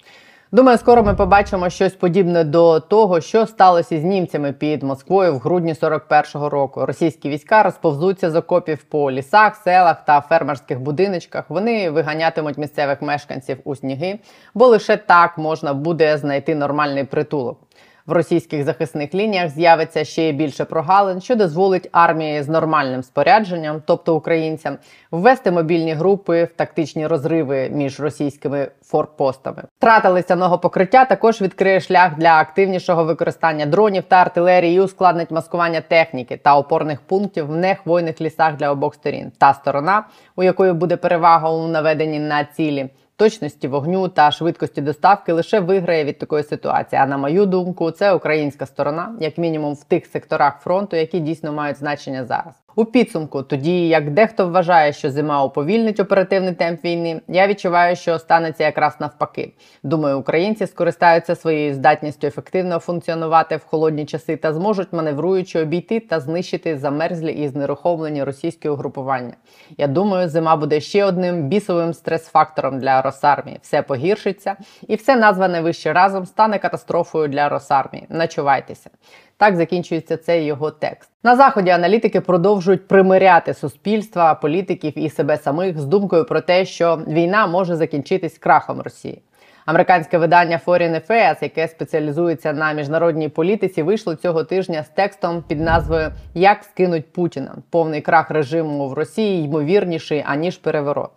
Думаю, 0.52 0.78
скоро 0.78 1.02
ми 1.02 1.14
побачимо 1.14 1.70
щось 1.70 1.92
подібне 1.92 2.44
до 2.44 2.80
того, 2.80 3.20
що 3.20 3.46
сталося 3.46 4.00
з 4.00 4.04
німцями 4.04 4.52
під 4.52 4.82
Москвою 4.82 5.34
в 5.34 5.38
грудні 5.38 5.72
41-го 5.72 6.48
року. 6.48 6.86
Російські 6.86 7.28
війська 7.28 7.62
розповзуться 7.62 8.30
з 8.30 8.36
окопів 8.36 8.82
по 8.82 9.10
лісах, 9.10 9.56
селах 9.56 10.04
та 10.04 10.20
фермерських 10.20 10.80
будиночках. 10.80 11.44
Вони 11.48 11.90
виганятимуть 11.90 12.58
місцевих 12.58 13.02
мешканців 13.02 13.58
у 13.64 13.76
сніги, 13.76 14.18
бо 14.54 14.66
лише 14.66 14.96
так 14.96 15.38
можна 15.38 15.74
буде 15.74 16.18
знайти 16.18 16.54
нормальний 16.54 17.04
притулок 17.04 17.58
в 18.06 18.12
російських 18.12 18.64
захисних 18.64 19.14
лініях 19.14 19.50
з'явиться 19.50 20.04
ще 20.04 20.32
більше 20.32 20.64
прогалин, 20.64 21.20
що 21.20 21.36
дозволить 21.36 21.88
армії 21.92 22.42
з 22.42 22.48
нормальним 22.48 23.02
спорядженням, 23.02 23.82
тобто 23.86 24.16
українцям, 24.16 24.78
ввести 25.10 25.50
мобільні 25.50 25.92
групи 25.92 26.44
в 26.44 26.52
тактичні 26.56 27.06
розриви 27.06 27.68
між 27.72 28.00
російськими 28.00 28.68
форпостами. 28.82 29.62
Втрата 29.78 30.10
лисяного 30.10 30.58
покриття 30.58 31.04
також 31.04 31.40
відкриє 31.42 31.80
шлях 31.80 32.18
для 32.18 32.38
активнішого 32.38 33.04
використання 33.04 33.66
дронів 33.66 34.02
та 34.08 34.16
артилерії, 34.16 34.76
і 34.76 34.80
ускладнить 34.80 35.30
маскування 35.30 35.80
техніки 35.80 36.36
та 36.36 36.56
опорних 36.56 37.00
пунктів 37.00 37.46
в 37.46 37.56
нехвойних 37.56 38.20
лісах 38.20 38.56
для 38.56 38.70
обох 38.70 38.94
сторін. 38.94 39.32
Та 39.38 39.54
сторона, 39.54 40.04
у 40.36 40.42
якої 40.42 40.72
буде 40.72 40.96
перевага 40.96 41.50
у 41.50 41.66
наведенні 41.66 42.18
на 42.18 42.44
цілі 42.44 42.90
точності 43.16 43.68
вогню 43.68 44.08
та 44.08 44.30
швидкості 44.30 44.80
доставки 44.80 45.32
лише 45.32 45.60
виграє 45.60 46.04
від 46.04 46.18
такої 46.18 46.44
ситуації. 46.44 47.02
А 47.02 47.06
на 47.06 47.16
мою 47.16 47.46
думку, 47.46 47.90
це 47.90 48.12
українська 48.12 48.66
сторона, 48.66 49.16
як 49.20 49.38
мінімум 49.38 49.74
в 49.74 49.84
тих 49.84 50.06
секторах 50.06 50.60
фронту, 50.60 50.96
які 50.96 51.20
дійсно 51.20 51.52
мають 51.52 51.76
значення 51.76 52.24
зараз. 52.24 52.63
У 52.76 52.84
підсумку, 52.84 53.42
тоді 53.42 53.88
як 53.88 54.10
дехто 54.10 54.48
вважає, 54.48 54.92
що 54.92 55.10
зима 55.10 55.44
уповільнить 55.44 56.00
оперативний 56.00 56.54
темп 56.54 56.84
війни, 56.84 57.20
я 57.28 57.46
відчуваю, 57.46 57.96
що 57.96 58.18
станеться 58.18 58.64
якраз 58.64 58.96
навпаки. 59.00 59.52
Думаю, 59.82 60.18
українці 60.18 60.66
скористаються 60.66 61.36
своєю 61.36 61.74
здатністю 61.74 62.26
ефективно 62.26 62.78
функціонувати 62.78 63.56
в 63.56 63.64
холодні 63.64 64.06
часи 64.06 64.36
та 64.36 64.52
зможуть 64.52 64.92
маневруючи 64.92 65.60
обійти 65.60 66.00
та 66.00 66.20
знищити 66.20 66.78
замерзлі 66.78 67.32
і 67.32 67.48
знерухомлені 67.48 68.24
російські 68.24 68.68
угрупування. 68.68 69.34
Я 69.78 69.86
думаю, 69.86 70.28
зима 70.28 70.56
буде 70.56 70.80
ще 70.80 71.04
одним 71.04 71.42
бісовим 71.42 71.94
стрес-фактором 71.94 72.78
для 72.78 73.02
Росармії. 73.02 73.58
Все 73.62 73.82
погіршиться, 73.82 74.56
і 74.88 74.94
все 74.94 75.16
назване 75.16 75.60
вище 75.60 75.92
разом 75.92 76.26
стане 76.26 76.58
катастрофою 76.58 77.28
для 77.28 77.48
Росармії. 77.48 78.06
Начувайтеся. 78.08 78.90
Так 79.36 79.56
закінчується 79.56 80.16
цей 80.16 80.44
його 80.44 80.70
текст. 80.70 81.10
На 81.22 81.36
заході 81.36 81.70
аналітики 81.70 82.20
продовжують 82.20 82.88
примиряти 82.88 83.54
суспільства, 83.54 84.34
політиків 84.34 84.98
і 84.98 85.10
себе 85.10 85.36
самих 85.36 85.80
з 85.80 85.84
думкою 85.84 86.24
про 86.24 86.40
те, 86.40 86.64
що 86.64 87.00
війна 87.08 87.46
може 87.46 87.76
закінчитись 87.76 88.38
крахом 88.38 88.80
Росії. 88.80 89.22
Американське 89.66 90.18
видання 90.18 90.60
Foreign 90.66 91.06
Affairs, 91.06 91.36
яке 91.40 91.68
спеціалізується 91.68 92.52
на 92.52 92.72
міжнародній 92.72 93.28
політиці, 93.28 93.82
вийшло 93.82 94.14
цього 94.14 94.44
тижня 94.44 94.82
з 94.82 94.88
текстом 94.88 95.44
під 95.48 95.60
назвою 95.60 96.12
Як 96.34 96.64
скинуть 96.64 97.12
Путіна. 97.12 97.56
Повний 97.70 98.00
крах 98.00 98.30
режиму 98.30 98.88
в 98.88 98.92
Росії 98.92 99.44
ймовірніший 99.44 100.24
аніж 100.26 100.58
переворот. 100.58 101.10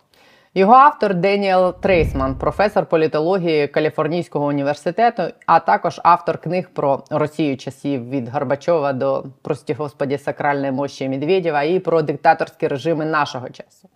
Його 0.54 0.72
автор 0.72 1.14
Деніел 1.14 1.80
Трейсман, 1.80 2.34
професор 2.34 2.86
політології 2.86 3.66
Каліфорнійського 3.66 4.46
університету, 4.46 5.22
а 5.46 5.60
також 5.60 6.00
автор 6.04 6.38
книг 6.38 6.70
про 6.74 7.02
Росію 7.10 7.56
часів 7.56 8.10
від 8.10 8.28
Горбачова 8.28 8.92
до 8.92 9.24
прості 9.42 9.72
господі 9.72 10.18
сакральної 10.18 10.72
мощі 10.72 11.08
Медведєва 11.08 11.62
і 11.62 11.78
про 11.78 12.02
диктаторські 12.02 12.68
режими 12.68 13.04
нашого 13.04 13.50
часу. 13.50 13.88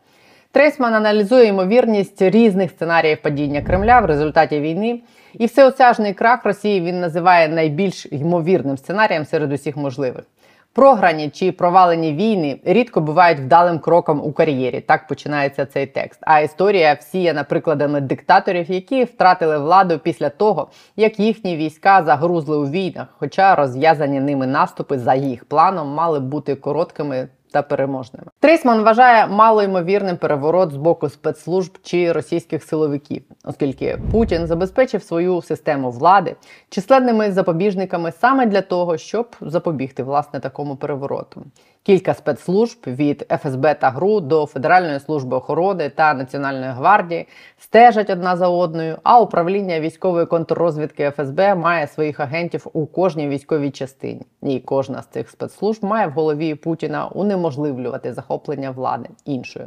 Трейсман 0.51 0.95
аналізує 0.95 1.47
ймовірність 1.47 2.23
різних 2.23 2.71
сценаріїв 2.71 3.23
падіння 3.23 3.63
Кремля 3.63 4.01
в 4.01 4.05
результаті 4.05 4.61
війни, 4.61 5.01
і 5.33 5.47
всеосяжний 5.47 6.15
крах 6.15 6.45
Росії 6.45 6.81
він 6.81 7.01
називає 7.01 7.49
найбільш 7.49 8.07
ймовірним 8.07 8.79
сценарієм 8.79 9.25
серед 9.25 9.53
усіх 9.53 9.77
можливих. 9.77 10.25
Програні 10.75 11.31
чи 11.31 11.53
провалені 11.53 12.13
війни 12.13 12.61
рідко 12.65 13.01
бувають 13.01 13.39
вдалим 13.39 13.79
кроком 13.79 14.21
у 14.25 14.33
кар'єрі. 14.33 14.81
Так 14.81 15.07
починається 15.07 15.67
цей 15.67 15.87
текст. 15.87 16.21
А 16.23 16.41
історія 16.41 16.95
всіяна 16.95 17.45
прикладами 17.45 18.01
диктаторів, 18.01 18.71
які 18.71 19.05
втратили 19.05 19.59
владу 19.59 19.99
після 19.99 20.29
того, 20.29 20.71
як 20.97 21.21
їхні 21.21 21.57
війська 21.57 22.03
загрузли 22.03 22.57
у 22.57 22.71
війнах, 22.71 23.07
хоча 23.19 23.55
розв'язані 23.55 24.21
ними 24.21 24.47
наступи 24.47 24.99
за 24.99 25.15
їх 25.15 25.45
планом 25.45 25.89
мали 25.89 26.21
бути 26.21 26.55
короткими 26.55 27.29
та 27.53 27.63
переможними. 27.63 28.27
Трейсман 28.41 28.83
вважає 28.83 29.27
малоймовірним 29.27 30.17
переворот 30.17 30.73
з 30.73 30.77
боку 30.77 31.09
спецслужб 31.09 31.79
чи 31.83 32.13
російських 32.13 32.65
силовиків, 32.65 33.23
оскільки 33.45 33.99
Путін 34.11 34.47
забезпечив 34.47 35.03
свою 35.03 35.43
систему 35.43 35.91
влади 35.91 36.37
численними 36.69 37.33
запобіжниками 37.33 38.13
саме 38.13 38.47
для 38.47 38.61
того, 38.61 38.97
щоб 38.97 39.37
запобігти 39.41 40.03
власне 40.03 40.41
такому 40.41 40.77
перевороту. 40.77 41.45
Кілька 41.85 42.15
спецслужб 42.15 42.79
від 42.87 43.27
ФСБ 43.43 43.75
та 43.75 43.91
ГРУ 43.91 44.21
до 44.21 44.47
Федеральної 44.47 45.01
служби 45.01 45.37
охорони 45.37 45.89
та 45.89 46.15
Національної 46.15 46.73
гвардії 46.73 47.29
стежать 47.59 48.11
одна 48.11 48.37
за 48.37 48.49
одною. 48.49 48.99
А 49.03 49.21
управління 49.21 49.81
військової 49.81 50.27
контррозвідки 50.27 51.11
ФСБ 51.11 51.55
має 51.55 51.87
своїх 51.87 52.21
агентів 52.21 52.67
у 52.73 52.87
кожній 52.87 53.29
військовій 53.29 53.71
частині. 53.71 54.23
І 54.43 54.61
кожна 54.61 55.03
з 55.03 55.07
цих 55.07 55.31
спецслужб 55.31 55.85
має 55.85 56.07
в 56.07 56.11
голові 56.11 56.55
Путіна 56.55 57.07
унеможливлювати 57.07 58.13
захоплення 58.13 58.71
влади 58.71 59.09
іншою. 59.25 59.67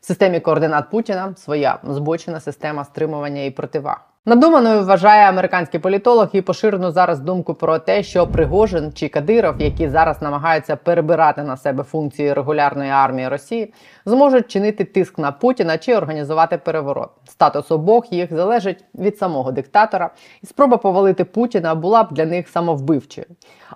В 0.00 0.06
системі 0.06 0.40
координат 0.40 0.90
Путіна 0.90 1.34
своя 1.36 1.78
збочена 1.84 2.40
система 2.40 2.84
стримування 2.84 3.42
і 3.42 3.50
противаг. 3.50 4.00
Надуманою 4.28 4.84
вважає 4.84 5.28
американський 5.28 5.80
політолог 5.80 6.28
і 6.32 6.40
поширену 6.40 6.90
зараз 6.90 7.20
думку 7.20 7.54
про 7.54 7.78
те, 7.78 8.02
що 8.02 8.26
Пригожин 8.26 8.92
чи 8.94 9.08
Кадиров, 9.08 9.54
які 9.58 9.88
зараз 9.88 10.22
намагаються 10.22 10.76
перебирати 10.76 11.42
на 11.42 11.56
себе 11.56 11.82
функції 11.84 12.32
регулярної 12.32 12.90
армії 12.90 13.28
Росії, 13.28 13.72
зможуть 14.06 14.48
чинити 14.48 14.84
тиск 14.84 15.18
на 15.18 15.32
Путіна 15.32 15.78
чи 15.78 15.96
організувати 15.96 16.58
переворот. 16.58 17.10
Статус 17.28 17.70
обох 17.70 18.12
їх 18.12 18.34
залежить 18.34 18.84
від 18.94 19.18
самого 19.18 19.52
диктатора, 19.52 20.10
і 20.42 20.46
спроба 20.46 20.76
повалити 20.76 21.24
Путіна 21.24 21.74
була 21.74 22.04
б 22.04 22.12
для 22.12 22.26
них 22.26 22.48
самовбивчою. 22.48 23.26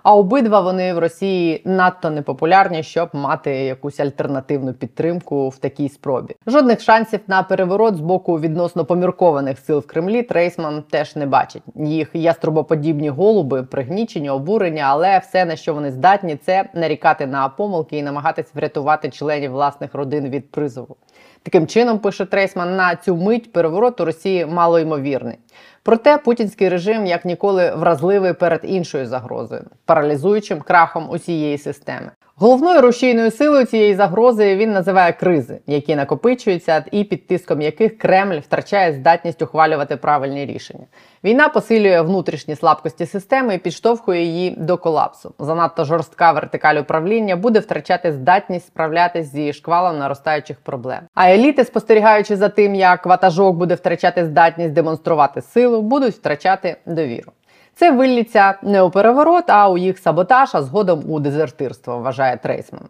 А 0.03 0.15
обидва 0.15 0.59
вони 0.59 0.93
в 0.93 0.99
Росії 0.99 1.61
надто 1.65 2.09
непопулярні, 2.09 2.83
щоб 2.83 3.09
мати 3.13 3.51
якусь 3.51 3.99
альтернативну 3.99 4.73
підтримку 4.73 5.49
в 5.49 5.57
такій 5.57 5.89
спробі. 5.89 6.35
Жодних 6.47 6.81
шансів 6.81 7.19
на 7.27 7.43
переворот 7.43 7.95
з 7.95 7.99
боку 7.99 8.39
відносно 8.39 8.85
поміркованих 8.85 9.59
сил 9.59 9.79
в 9.79 9.87
Кремлі 9.87 10.21
Трейсман 10.43 10.83
теж 10.89 11.15
не 11.15 11.25
бачить. 11.25 11.63
Їх 11.75 12.09
яструбоподібні 12.13 13.09
голуби, 13.09 13.63
пригнічені, 13.63 14.29
обурення, 14.29 14.83
але 14.87 15.17
все 15.17 15.45
на 15.45 15.55
що 15.55 15.73
вони 15.73 15.91
здатні, 15.91 16.35
це 16.35 16.69
нарікати 16.73 17.25
на 17.25 17.49
помилки 17.49 17.97
і 17.97 18.03
намагатись 18.03 18.55
врятувати 18.55 19.09
членів 19.09 19.51
власних 19.51 19.93
родин 19.93 20.29
від 20.29 20.51
призову. 20.51 20.95
Таким 21.43 21.67
чином, 21.67 21.99
пише 21.99 22.25
Трейсман, 22.25 22.75
на 22.75 22.95
цю 22.95 23.15
мить 23.15 23.51
переворот 23.51 24.01
у 24.01 24.05
Росії 24.05 24.45
малоймовірний. 24.45 25.37
Проте 25.83 26.17
путінський 26.17 26.69
режим 26.69 27.05
як 27.05 27.25
ніколи 27.25 27.75
вразливий 27.75 28.33
перед 28.33 28.61
іншою 28.63 29.05
загрозою 29.05 29.63
паралізуючим 29.85 30.61
крахом 30.61 31.09
усієї 31.09 31.57
системи. 31.57 32.11
Головною 32.35 32.81
рушійною 32.81 33.31
силою 33.31 33.65
цієї 33.65 33.95
загрози 33.95 34.55
він 34.55 34.71
називає 34.71 35.13
кризи, 35.13 35.59
які 35.67 35.95
накопичуються, 35.95 36.85
і 36.91 37.03
під 37.03 37.27
тиском 37.27 37.61
яких 37.61 37.97
Кремль 37.97 38.39
втрачає 38.39 38.93
здатність 38.93 39.41
ухвалювати 39.41 39.97
правильні 39.97 40.45
рішення. 40.45 40.85
Війна 41.23 41.49
посилює 41.49 42.01
внутрішні 42.01 42.55
слабкості 42.55 43.05
системи 43.05 43.55
і 43.55 43.57
підштовхує 43.57 44.23
її 44.23 44.51
до 44.57 44.77
колапсу. 44.77 45.33
Занадто 45.39 45.85
жорстка 45.85 46.31
вертикаль 46.31 46.75
управління 46.75 47.35
буде 47.35 47.59
втрачати 47.59 48.11
здатність 48.11 48.67
справлятись 48.67 49.31
зі 49.31 49.53
шквалом 49.53 49.99
наростаючих 49.99 50.59
проблем. 50.59 50.99
А 51.13 51.29
еліти, 51.29 51.65
спостерігаючи 51.65 52.35
за 52.35 52.49
тим, 52.49 52.75
як 52.75 53.05
ватажок 53.05 53.55
буде 53.55 53.75
втрачати 53.75 54.25
здатність 54.25 54.73
демонструвати 54.73 55.41
силу, 55.41 55.81
будуть 55.81 56.13
втрачати 56.13 56.75
довіру. 56.85 57.31
Це 57.75 57.91
вилліться 57.91 58.55
не 58.61 58.81
у 58.81 58.89
переворот, 58.89 59.43
а 59.47 59.69
у 59.69 59.77
їх 59.77 59.99
саботаж, 59.99 60.49
а 60.53 60.61
згодом 60.61 61.03
у 61.07 61.19
дезертирство, 61.19 61.97
вважає 61.97 62.37
Трейсман. 62.37 62.83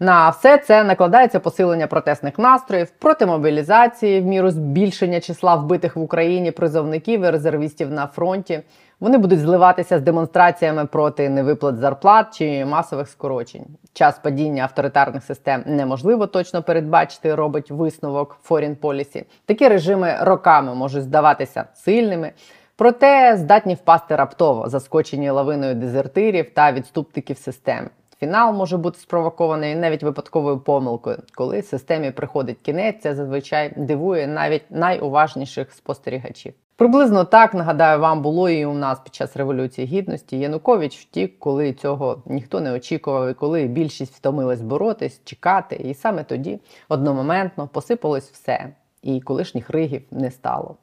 На 0.00 0.28
все 0.28 0.58
це 0.58 0.84
накладається 0.84 1.40
посилення 1.40 1.86
протестних 1.86 2.38
настроїв, 2.38 2.90
протимобілізації 2.90 4.20
в 4.20 4.24
міру 4.24 4.50
збільшення 4.50 5.20
числа 5.20 5.54
вбитих 5.54 5.96
в 5.96 6.00
Україні 6.00 6.50
призовників 6.50 7.22
і 7.22 7.30
резервістів 7.30 7.90
на 7.90 8.06
фронті. 8.06 8.60
Вони 9.00 9.18
будуть 9.18 9.40
зливатися 9.40 9.98
з 9.98 10.02
демонстраціями 10.02 10.86
проти 10.86 11.28
невиплат 11.28 11.76
зарплат 11.76 12.38
чи 12.38 12.64
масових 12.64 13.08
скорочень. 13.08 13.66
Час 13.92 14.18
падіння 14.18 14.62
авторитарних 14.62 15.24
систем 15.24 15.62
неможливо 15.66 16.26
точно 16.26 16.62
передбачити, 16.62 17.34
робить 17.34 17.70
висновок 17.70 18.38
Foreign 18.48 18.76
Policy. 18.76 19.24
Такі 19.46 19.68
режими 19.68 20.16
роками 20.20 20.74
можуть 20.74 21.02
здаватися 21.02 21.64
сильними. 21.74 22.32
Проте 22.82 23.36
здатні 23.36 23.74
впасти 23.74 24.16
раптово, 24.16 24.68
заскочені 24.68 25.30
лавиною 25.30 25.74
дезертирів 25.74 26.50
та 26.54 26.72
відступників 26.72 27.38
системи. 27.38 27.88
Фінал 28.20 28.54
може 28.54 28.76
бути 28.76 28.98
спровокований 28.98 29.74
навіть 29.74 30.02
випадковою 30.02 30.58
помилкою. 30.58 31.18
Коли 31.34 31.62
системі 31.62 32.10
приходить 32.10 32.58
кінець, 32.62 33.02
це 33.02 33.14
зазвичай 33.14 33.72
дивує 33.76 34.26
навіть 34.26 34.70
найуважніших 34.70 35.72
спостерігачів. 35.72 36.54
Приблизно 36.76 37.24
так 37.24 37.54
нагадаю 37.54 38.00
вам 38.00 38.22
було 38.22 38.50
і 38.50 38.66
у 38.66 38.74
нас 38.74 39.00
під 39.00 39.14
час 39.14 39.36
революції 39.36 39.86
гідності. 39.86 40.38
Янукович 40.38 40.98
втік, 40.98 41.38
коли 41.38 41.72
цього 41.72 42.22
ніхто 42.26 42.60
не 42.60 42.72
очікував, 42.72 43.28
і 43.28 43.34
коли 43.34 43.64
більшість 43.64 44.14
втомилась 44.14 44.60
боротись, 44.60 45.20
чекати, 45.24 45.76
і 45.76 45.94
саме 45.94 46.24
тоді 46.24 46.60
одномоментно 46.88 47.68
посипалось 47.68 48.30
все, 48.30 48.68
і 49.02 49.20
колишніх 49.20 49.70
ригів 49.70 50.02
не 50.10 50.30
стало. 50.30 50.76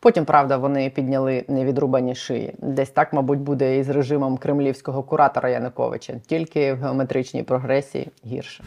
Потім, 0.00 0.24
правда, 0.24 0.56
вони 0.56 0.90
підняли 0.90 1.44
невідрубані 1.48 2.14
шиї. 2.14 2.54
Десь 2.58 2.90
так, 2.90 3.12
мабуть, 3.12 3.38
буде 3.38 3.78
і 3.78 3.82
з 3.82 3.88
режимом 3.88 4.36
кремлівського 4.36 5.02
куратора 5.02 5.48
Януковича, 5.48 6.14
тільки 6.26 6.72
в 6.72 6.82
геометричній 6.82 7.42
прогресії 7.42 8.08
гірше. 8.26 8.64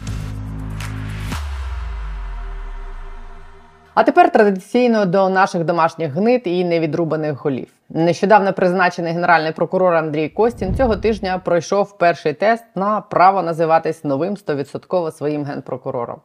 А 3.94 4.04
тепер 4.04 4.32
традиційно 4.32 5.06
до 5.06 5.30
наших 5.30 5.64
домашніх 5.64 6.14
гнит 6.14 6.48
і 6.48 6.64
невідрубаних 6.64 7.44
голів. 7.44 7.68
Нещодавно 7.90 8.54
призначений 8.54 9.14
генеральний 9.14 9.52
прокурор 9.52 9.94
Андрій 9.96 10.30
Костін 10.30 10.76
цього 10.76 10.98
тижня 10.98 11.42
пройшов 11.46 11.98
перший 11.98 12.34
тест 12.34 12.64
на 12.76 13.02
право 13.02 13.42
називатись 13.42 14.04
новим 14.04 14.36
100% 14.36 15.12
своїм 15.12 15.44
генпрокурором. 15.44 16.18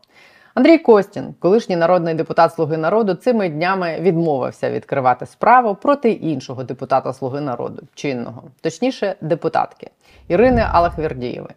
Андрій 0.57 0.79
Костін, 0.79 1.35
колишній 1.39 1.77
народний 1.77 2.15
депутат 2.15 2.55
Слуги 2.55 2.77
народу, 2.77 3.15
цими 3.15 3.49
днями 3.49 3.99
відмовився 4.01 4.71
відкривати 4.71 5.27
справу 5.27 5.75
проти 5.75 6.11
іншого 6.11 6.65
депутата 6.65 7.13
Слуги 7.13 7.41
народу, 7.41 7.83
чинного, 7.95 8.43
точніше, 8.61 9.15
депутатки 9.21 9.91
Ірини 10.29 10.67
Алахвердієвої. 10.73 11.55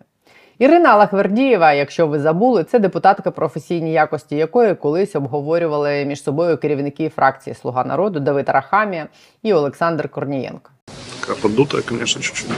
Ірина 0.57 0.89
Алахвердієва, 0.89 1.73
якщо 1.73 2.07
ви 2.07 2.19
забули, 2.19 2.63
це 2.63 2.79
депутатка 2.79 3.31
професійні 3.31 3.91
якості 3.91 4.35
якої 4.35 4.75
колись 4.75 5.15
обговорювали 5.15 6.05
між 6.05 6.23
собою 6.23 6.57
керівники 6.57 7.09
фракції 7.09 7.53
Слуга 7.53 7.83
народу 7.83 8.19
Давид 8.19 8.49
Рахамія 8.49 9.07
і 9.43 9.53
Олександр 9.53 10.09
Корнієнко. 10.09 10.71
Такая 11.19 11.37
подутая, 11.41 11.83
конечно, 11.83 12.21
чуть-чуть. 12.21 12.51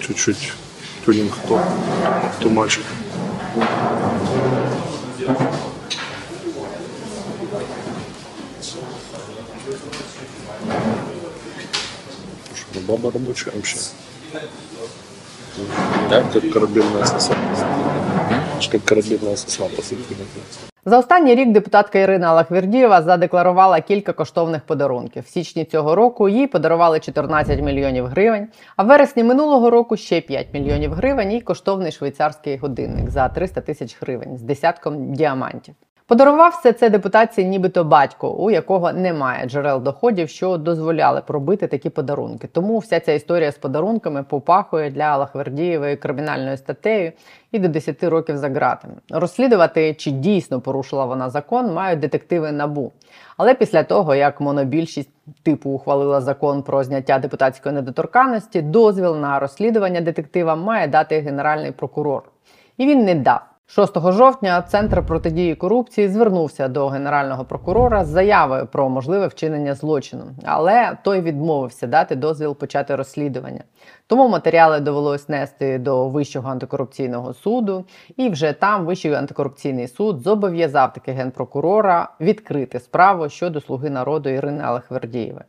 Чуть-чуть 0.00 0.52
тюнинг 1.04 1.38
то, 1.48 1.60
тумачит. 2.42 2.84
Ну 3.52 3.62
баба 12.86 13.10
рабочая 13.10 13.50
вообще. 13.50 13.76
Да? 16.08 16.22
Как 16.32 16.52
корабельная 16.52 17.04
сосна. 17.04 17.36
Как 18.70 18.84
корабельная 18.84 19.36
сосна, 19.36 19.66
по 19.66 19.82
сути. 19.82 20.16
За 20.84 20.98
останній 20.98 21.34
рік 21.34 21.52
депутатка 21.52 21.98
Ірина 21.98 22.32
Лахвердієва 22.32 23.02
задекларувала 23.02 23.80
кілька 23.80 24.12
коштовних 24.12 24.62
подарунків. 24.62 25.22
В 25.22 25.26
січні 25.26 25.64
цього 25.64 25.94
року 25.94 26.28
їй 26.28 26.46
подарували 26.46 27.00
14 27.00 27.60
мільйонів 27.60 28.06
гривень, 28.06 28.48
а 28.76 28.82
в 28.82 28.86
вересні 28.86 29.24
минулого 29.24 29.70
року 29.70 29.96
ще 29.96 30.20
5 30.20 30.46
мільйонів 30.52 30.92
гривень 30.92 31.32
і 31.32 31.40
коштовний 31.40 31.92
швейцарський 31.92 32.56
годинник 32.56 33.10
за 33.10 33.28
300 33.28 33.60
тисяч 33.60 33.96
гривень 34.00 34.36
з 34.36 34.42
десятком 34.42 35.12
діамантів. 35.12 35.74
Подарував 36.10 36.56
все 36.60 36.72
це 36.72 36.90
депутації, 36.90 37.48
нібито 37.48 37.84
батько, 37.84 38.32
у 38.32 38.50
якого 38.50 38.92
немає 38.92 39.46
джерел 39.46 39.82
доходів, 39.82 40.28
що 40.28 40.56
дозволяли 40.56 41.22
пробити 41.26 41.66
такі 41.66 41.90
подарунки. 41.90 42.46
Тому 42.46 42.78
вся 42.78 43.00
ця 43.00 43.12
історія 43.12 43.52
з 43.52 43.58
подарунками 43.58 44.22
попахує 44.22 44.90
для 44.90 45.02
Алахвердієвої 45.02 45.96
кримінальною 45.96 46.56
статтею 46.56 47.12
і 47.52 47.58
до 47.58 47.68
10 47.68 48.04
років 48.04 48.36
за 48.36 48.48
ґратами. 48.48 48.94
Розслідувати, 49.10 49.94
чи 49.94 50.10
дійсно 50.10 50.60
порушила 50.60 51.04
вона 51.04 51.30
закон, 51.30 51.72
мають 51.72 52.00
детективи 52.00 52.52
набу. 52.52 52.92
Але 53.36 53.54
після 53.54 53.82
того, 53.82 54.14
як 54.14 54.40
монобільшість 54.40 55.10
типу 55.42 55.70
ухвалила 55.70 56.20
закон 56.20 56.62
про 56.62 56.84
зняття 56.84 57.18
депутатської 57.18 57.74
недоторканності, 57.74 58.62
дозвіл 58.62 59.16
на 59.16 59.38
розслідування 59.38 60.00
детектива 60.00 60.56
має 60.56 60.88
дати 60.88 61.20
генеральний 61.20 61.72
прокурор. 61.72 62.22
І 62.76 62.86
він 62.86 63.04
не 63.04 63.14
дав. 63.14 63.49
6 63.74 64.12
жовтня 64.12 64.62
Центр 64.62 65.06
протидії 65.06 65.54
корупції 65.54 66.08
звернувся 66.08 66.68
до 66.68 66.88
генерального 66.88 67.44
прокурора 67.44 68.04
з 68.04 68.08
заявою 68.08 68.66
про 68.66 68.88
можливе 68.88 69.26
вчинення 69.26 69.74
злочину, 69.74 70.24
але 70.44 70.98
той 71.04 71.20
відмовився 71.20 71.86
дати 71.86 72.16
дозвіл 72.16 72.56
почати 72.56 72.96
розслідування. 72.96 73.64
Тому 74.06 74.28
матеріали 74.28 74.80
довелось 74.80 75.28
нести 75.28 75.78
до 75.78 76.08
Вищого 76.08 76.50
антикорупційного 76.50 77.34
суду, 77.34 77.84
і 78.16 78.28
вже 78.28 78.52
там 78.52 78.86
Вищий 78.86 79.14
антикорупційний 79.14 79.88
суд 79.88 80.20
зобов'язав 80.20 80.92
таки 80.92 81.12
генпрокурора 81.12 82.08
відкрити 82.20 82.80
справу 82.80 83.28
щодо 83.28 83.60
слуги 83.60 83.90
народу 83.90 84.28
Ірини 84.28 84.62
Алехвердієвої. 84.62 85.44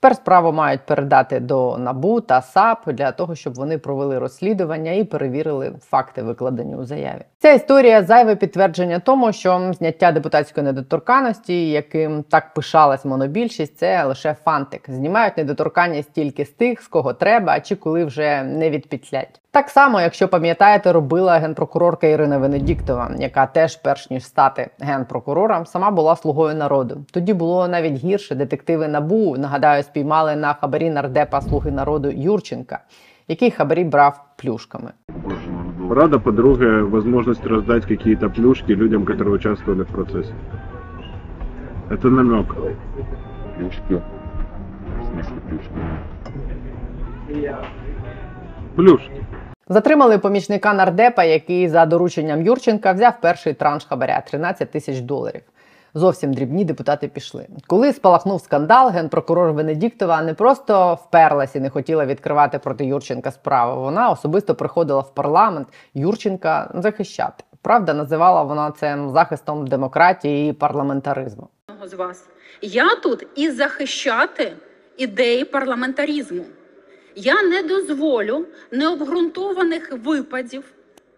Тепер 0.00 0.16
справу 0.16 0.52
мають 0.52 0.86
передати 0.86 1.40
до 1.40 1.78
НАБУ 1.78 2.20
та 2.20 2.42
САП 2.42 2.92
для 2.92 3.12
того, 3.12 3.34
щоб 3.34 3.54
вони 3.54 3.78
провели 3.78 4.18
розслідування 4.18 4.92
і 4.92 5.04
перевірили 5.04 5.72
факти, 5.80 6.22
викладені 6.22 6.76
у 6.76 6.84
заяві. 6.84 7.20
Ця 7.38 7.52
історія 7.52 8.02
зайве 8.02 8.36
підтвердження 8.36 8.98
тому, 8.98 9.32
що 9.32 9.72
зняття 9.72 10.12
депутатської 10.12 10.64
недоторканності, 10.64 11.70
яким 11.70 12.22
так 12.22 12.54
пишалась 12.54 13.04
монобільшість, 13.04 13.78
це 13.78 14.04
лише 14.04 14.36
фантик. 14.44 14.82
Знімають 14.88 15.36
недоторканність 15.36 16.12
тільки 16.12 16.44
з 16.44 16.50
тих, 16.50 16.82
з 16.82 16.88
кого 16.88 17.12
треба, 17.12 17.60
чи 17.60 17.76
коли 17.76 18.04
вже 18.04 18.42
не 18.42 18.70
відпітлять. 18.70 19.40
Так 19.55 19.69
само, 19.69 20.01
якщо 20.01 20.27
пам'ятаєте, 20.27 20.91
робила 20.91 21.37
генпрокурорка 21.37 22.07
Ірина 22.07 22.37
Венедіктова, 22.37 23.11
яка 23.19 23.45
теж, 23.45 23.75
перш 23.75 24.09
ніж 24.09 24.25
стати 24.25 24.69
генпрокурором, 24.79 25.65
сама 25.65 25.91
була 25.91 26.15
слугою 26.15 26.55
народу. 26.55 27.05
Тоді 27.11 27.33
було 27.33 27.67
навіть 27.67 27.93
гірше. 27.93 28.35
Детективи 28.35 28.87
набу 28.87 29.37
нагадаю, 29.37 29.83
спіймали 29.83 30.35
на 30.35 30.53
хабарі 30.53 30.89
нардепа 30.89 31.41
слуги 31.41 31.71
народу 31.71 32.09
Юрченка, 32.11 32.79
який 33.27 33.51
хабарі 33.51 33.83
брав 33.83 34.23
плюшками. 34.35 34.91
Рада, 35.89 36.19
по-друге, 36.19 36.81
возможность 36.81 37.45
раздать 37.45 37.85
какие-то 37.85 38.29
плюшки 38.29 38.75
людям, 38.75 39.05
которые 39.05 39.35
участвовали 39.35 39.83
в 39.83 39.87
процессе. 39.87 40.33
Это 41.89 42.09
намек. 42.09 42.47
Плюшки. 43.57 44.01
В 44.99 45.05
смысле 45.05 45.41
плюшки? 45.49 45.73
Плюшки. 48.75 49.25
Затримали 49.68 50.18
помічника 50.18 50.72
нардепа, 50.72 51.24
який 51.24 51.68
за 51.68 51.86
дорученням 51.86 52.42
Юрченка 52.42 52.92
взяв 52.92 53.12
перший 53.20 53.54
транш 53.54 53.84
хабаря 53.84 54.20
13 54.26 54.70
тисяч 54.70 55.00
доларів. 55.00 55.42
Зовсім 55.94 56.34
дрібні 56.34 56.64
депутати 56.64 57.08
пішли. 57.08 57.46
Коли 57.66 57.92
спалахнув 57.92 58.40
скандал, 58.40 58.88
генпрокурор 58.88 59.52
Венедіктова 59.52 60.22
не 60.22 60.34
просто 60.34 60.94
вперлась 60.94 61.56
і 61.56 61.60
не 61.60 61.70
хотіла 61.70 62.06
відкривати 62.06 62.58
проти 62.58 62.84
Юрченка 62.84 63.30
справу. 63.30 63.82
Вона 63.82 64.10
особисто 64.10 64.54
приходила 64.54 65.00
в 65.00 65.14
парламент 65.14 65.68
Юрченка 65.94 66.70
захищати. 66.74 67.44
Правда, 67.62 67.94
називала 67.94 68.42
вона 68.42 68.70
це 68.70 68.98
захистом 69.08 69.66
демократії 69.66 70.50
і 70.50 70.52
парламентаризму. 70.52 71.48
з 71.84 71.94
вас. 71.94 72.28
Я 72.62 72.94
тут 72.94 73.26
і 73.34 73.50
захищати 73.50 74.52
ідеї 74.96 75.44
парламентаризму. 75.44 76.44
Я 77.18 77.42
не 77.42 77.62
дозволю 77.62 78.46
необґрунтованих 78.72 79.92
випадів 80.04 80.64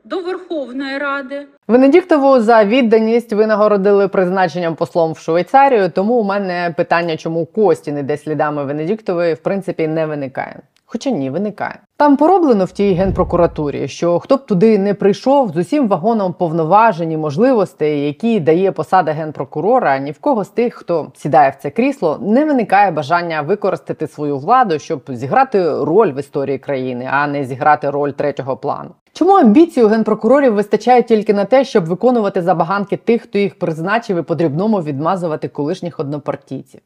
до 0.04 0.20
Верховної 0.20 0.98
Ради, 0.98 1.46
Венедіктову 1.68 2.40
за 2.40 2.64
відданість 2.64 3.32
винагородили 3.32 4.08
призначенням 4.08 4.74
послом 4.74 5.12
в 5.12 5.18
Швейцарію. 5.18 5.90
Тому 5.90 6.14
у 6.14 6.24
мене 6.24 6.74
питання, 6.76 7.16
чому 7.16 7.46
Кості 7.46 7.92
не 7.92 8.00
йде 8.00 8.16
слідами 8.16 8.64
Венедіктової, 8.64 9.34
в 9.34 9.38
принципі, 9.38 9.88
не 9.88 10.06
виникає. 10.06 10.60
Хоча 10.90 11.10
ні, 11.10 11.30
виникає. 11.30 11.78
Там 11.96 12.16
пороблено 12.16 12.64
в 12.64 12.72
тій 12.72 12.92
генпрокуратурі, 12.92 13.88
що 13.88 14.18
хто 14.18 14.36
б 14.36 14.46
туди 14.46 14.78
не 14.78 14.94
прийшов 14.94 15.52
з 15.54 15.56
усім 15.56 15.88
вагоном 15.88 16.32
повноважень 16.32 17.12
і 17.12 17.16
можливостей, 17.16 18.06
які 18.06 18.40
дає 18.40 18.72
посада 18.72 19.12
генпрокурора, 19.12 19.98
ні 19.98 20.10
в 20.10 20.18
кого 20.18 20.44
з 20.44 20.48
тих, 20.48 20.74
хто 20.74 21.12
сідає 21.16 21.50
в 21.50 21.54
це 21.62 21.70
крісло, 21.70 22.18
не 22.22 22.44
виникає 22.44 22.90
бажання 22.90 23.42
використати 23.42 24.06
свою 24.06 24.38
владу, 24.38 24.78
щоб 24.78 25.02
зіграти 25.08 25.84
роль 25.84 26.12
в 26.12 26.18
історії 26.20 26.58
країни, 26.58 27.08
а 27.12 27.26
не 27.26 27.44
зіграти 27.44 27.90
роль 27.90 28.10
третього 28.10 28.56
плану. 28.56 28.90
Чому 29.12 29.32
амбіції 29.32 29.86
у 29.86 29.88
генпрокурорів 29.88 30.54
вистачає 30.54 31.02
тільки 31.02 31.34
на 31.34 31.44
те, 31.44 31.64
щоб 31.64 31.84
виконувати 31.84 32.42
забаганки 32.42 32.96
тих, 32.96 33.22
хто 33.22 33.38
їх 33.38 33.58
призначив 33.58 34.18
і 34.18 34.22
по-дрібному 34.22 34.82
відмазувати 34.82 35.48
колишніх 35.48 36.00
однопартійців? 36.00 36.80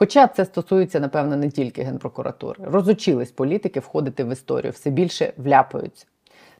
Хоча 0.00 0.26
це 0.26 0.44
стосується, 0.44 1.00
напевно, 1.00 1.36
не 1.36 1.50
тільки 1.50 1.82
генпрокуратури. 1.82 2.64
Розучились 2.64 3.30
політики 3.30 3.80
входити 3.80 4.24
в 4.24 4.32
історію, 4.32 4.72
все 4.72 4.90
більше 4.90 5.32
вляпаються. 5.36 6.06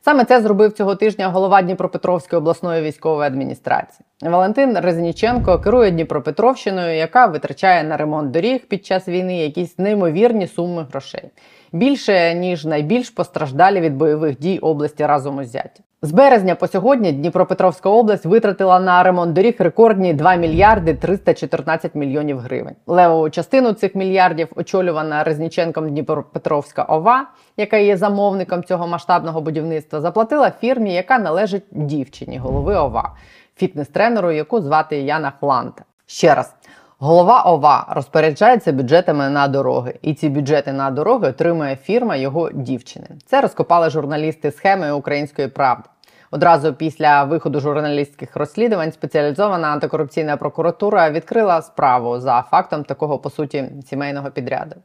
Саме 0.00 0.24
це 0.24 0.40
зробив 0.40 0.72
цього 0.72 0.94
тижня 0.94 1.28
голова 1.28 1.62
Дніпропетровської 1.62 2.38
обласної 2.38 2.82
військової 2.82 3.26
адміністрації. 3.26 4.06
Валентин 4.22 4.78
Резніченко 4.78 5.58
керує 5.58 5.90
Дніпропетровщиною, 5.90 6.96
яка 6.96 7.26
витрачає 7.26 7.84
на 7.84 7.96
ремонт 7.96 8.30
доріг 8.30 8.66
під 8.68 8.86
час 8.86 9.08
війни 9.08 9.38
якісь 9.38 9.78
неймовірні 9.78 10.46
суми 10.46 10.86
грошей. 10.90 11.30
Більше 11.72 12.34
ніж 12.34 12.64
найбільш 12.64 13.10
постраждалі 13.10 13.80
від 13.80 13.96
бойових 13.96 14.38
дій 14.38 14.58
області 14.58 15.06
разом 15.06 15.38
узяті. 15.38 15.82
З 16.02 16.12
березня 16.12 16.54
по 16.54 16.66
сьогодні 16.66 17.12
Дніпропетровська 17.12 17.88
область 17.88 18.26
витратила 18.26 18.80
на 18.80 19.02
ремонт 19.02 19.32
доріг 19.32 19.54
рекордні 19.58 20.14
2 20.14 20.34
мільярди 20.34 20.94
314 20.94 21.94
мільйонів 21.94 22.38
гривень. 22.38 22.74
Левову 22.86 23.30
частину 23.30 23.72
цих 23.72 23.94
мільярдів 23.94 24.48
очолювана 24.56 25.24
Резніченком 25.24 25.88
Дніпропетровська 25.88 26.82
ОВА, 26.82 27.26
яка 27.56 27.76
є 27.76 27.96
замовником 27.96 28.64
цього 28.64 28.86
масштабного 28.86 29.40
будівництва, 29.40 30.00
заплатила 30.00 30.50
фірмі, 30.60 30.94
яка 30.94 31.18
належить 31.18 31.64
дівчині 31.70 32.38
голови 32.38 32.74
ОВА, 32.74 33.12
фітнес-тренеру, 33.60 34.32
яку 34.32 34.60
звати 34.60 34.98
Яна 34.98 35.32
Хланта. 35.40 35.84
Ще 36.06 36.34
раз. 36.34 36.54
Голова 37.00 37.42
ОВА 37.42 37.86
розпоряджається 37.90 38.72
бюджетами 38.72 39.28
на 39.28 39.48
дороги, 39.48 39.94
і 40.02 40.14
ці 40.14 40.28
бюджети 40.28 40.72
на 40.72 40.90
дороги 40.90 41.28
отримує 41.28 41.76
фірма 41.76 42.16
його 42.16 42.50
дівчини. 42.50 43.06
Це 43.26 43.40
розкопали 43.40 43.90
журналісти 43.90 44.50
схеми 44.50 44.92
української 44.92 45.48
правди. 45.48 45.88
Одразу 46.30 46.74
після 46.74 47.24
виходу 47.24 47.60
журналістських 47.60 48.36
розслідувань 48.36 48.92
спеціалізована 48.92 49.68
антикорупційна 49.68 50.36
прокуратура 50.36 51.10
відкрила 51.10 51.62
справу 51.62 52.20
за 52.20 52.42
фактом 52.50 52.84
такого 52.84 53.18
по 53.18 53.30
суті 53.30 53.64
сімейного 53.86 54.30
підряду. 54.30 54.76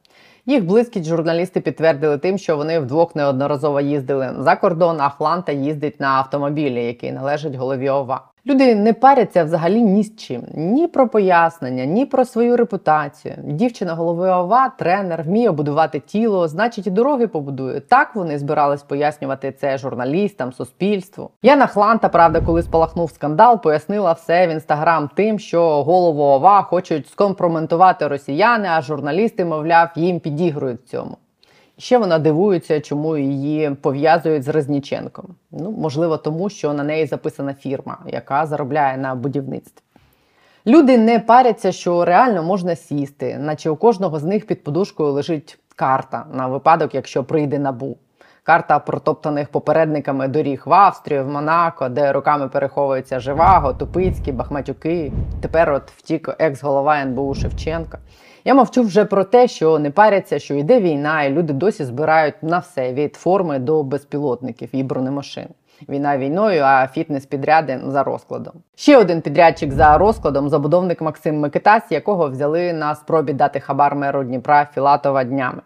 Їх 0.46 0.66
близькість 0.66 1.06
журналісти 1.06 1.62
підтвердили 1.62 2.18
тим, 2.18 2.38
що 2.38 2.58
вони 2.58 2.80
вдвох 2.80 3.16
неодноразово 3.16 3.82
їздили 3.82 4.34
за 4.38 4.56
кордон, 4.56 5.02
а 5.02 5.10
Хланта 5.10 5.52
їздить 5.52 6.00
на 6.00 6.08
автомобілі, 6.08 6.86
який 6.86 7.12
належить 7.12 7.56
голові 7.56 7.90
ОВА. 7.90 8.33
Люди 8.48 8.76
не 8.76 8.94
паряться 8.94 9.44
взагалі 9.44 9.82
ні 9.82 10.04
з 10.04 10.16
чим, 10.16 10.44
ні 10.54 10.88
про 10.88 11.08
пояснення, 11.08 11.86
ні 11.86 12.06
про 12.06 12.26
свою 12.26 12.58
репутацію. 12.58 13.36
Дівчина 13.44 13.94
голови 13.94 14.30
ОВА, 14.30 14.70
тренер, 14.70 15.24
вміє 15.24 15.52
будувати 15.52 16.00
тіло, 16.00 16.48
значить 16.48 16.88
і 16.88 16.92
дороги 16.92 17.28
побудує. 17.28 17.80
Так 17.80 18.16
вони 18.16 18.40
збирались 18.40 18.84
пояснювати 18.84 19.52
це 19.52 19.78
журналістам, 19.78 20.54
суспільству. 20.54 21.30
Яна 21.42 21.68
Хланта, 21.68 22.10
правда, 22.10 22.42
коли 22.42 22.64
спалахнув 22.64 23.12
скандал, 23.12 23.62
пояснила 23.62 24.12
все 24.12 24.48
в 24.48 24.50
інстаграм 24.50 25.10
тим, 25.16 25.40
що 25.40 25.84
голову 25.84 26.24
ОВА 26.24 26.62
хочуть 26.62 27.08
скомпроментувати 27.08 28.08
росіяни, 28.08 28.68
а 28.72 28.82
журналісти, 28.82 29.46
мовляв, 29.46 29.90
їм 29.96 30.20
підігрують 30.20 30.82
в 30.82 30.90
цьому. 30.90 31.18
Ще 31.78 31.98
вона 31.98 32.20
дивується, 32.20 32.82
чому 32.82 33.18
її 33.18 33.70
пов'язують 33.70 34.44
з 34.44 34.48
Резніченком. 34.48 35.26
Ну, 35.52 35.72
можливо, 35.72 36.18
тому 36.18 36.50
що 36.50 36.74
на 36.74 36.84
неї 36.84 37.06
записана 37.06 37.54
фірма, 37.54 37.98
яка 38.08 38.46
заробляє 38.46 38.98
на 38.98 39.16
будівництві. 39.16 39.84
Люди 40.68 40.98
не 40.98 41.20
паряться, 41.20 41.72
що 41.72 42.06
реально 42.06 42.44
можна 42.44 42.76
сісти, 42.76 43.38
наче 43.38 43.70
у 43.70 43.76
кожного 43.76 44.20
з 44.20 44.24
них 44.24 44.48
під 44.48 44.64
подушкою 44.64 45.12
лежить 45.12 45.60
карта 45.76 46.26
на 46.34 46.48
випадок, 46.48 46.96
якщо 46.96 47.24
прийде 47.24 47.60
набу. 47.60 47.98
Карта 48.44 48.80
протоптаних 48.80 49.50
попередниками 49.50 50.28
доріг 50.28 50.64
в 50.66 50.74
Австрію, 50.74 51.24
в 51.24 51.28
Монако, 51.28 51.90
де 51.90 52.12
роками 52.12 52.48
переховується 52.48 53.20
Живаго, 53.20 53.74
Тупицький, 53.74 54.34
Бахматюки. 54.34 55.12
Тепер 55.42 55.72
от 55.74 55.92
втік 55.92 56.36
екс-голова 56.40 56.98
НБУ 56.98 57.34
Шевченка. 57.34 58.00
Я 58.46 58.54
мовчу 58.54 58.84
вже 58.84 59.06
про 59.06 59.24
те, 59.24 59.48
що 59.48 59.80
не 59.80 59.92
паряться, 59.92 60.40
що 60.40 60.56
йде 60.56 60.80
війна, 60.80 61.24
і 61.24 61.30
люди 61.30 61.54
досі 61.54 61.86
збирають 61.86 62.36
на 62.42 62.60
все 62.60 62.94
від 62.94 63.16
форми 63.16 63.60
до 63.60 63.84
безпілотників 63.84 64.70
і 64.72 64.84
бронемашин. 64.84 65.48
Війна 65.90 66.18
війною, 66.18 66.62
а 66.64 66.88
фітнес-підряди 66.88 67.80
за 67.88 68.04
розкладом. 68.04 68.54
Ще 68.76 68.98
один 68.98 69.22
підрядчик 69.22 69.72
за 69.72 69.98
розкладом 69.98 70.50
забудовник 70.50 71.02
Максим 71.02 71.40
Микитась, 71.40 71.92
якого 71.92 72.30
взяли 72.30 72.74
на 72.74 72.96
спробі 72.96 73.34
дати 73.34 73.60
хабар 73.60 73.96
меру 73.96 74.24
Дніпра 74.24 74.68
Філатова 74.74 75.24
днями. 75.24 75.62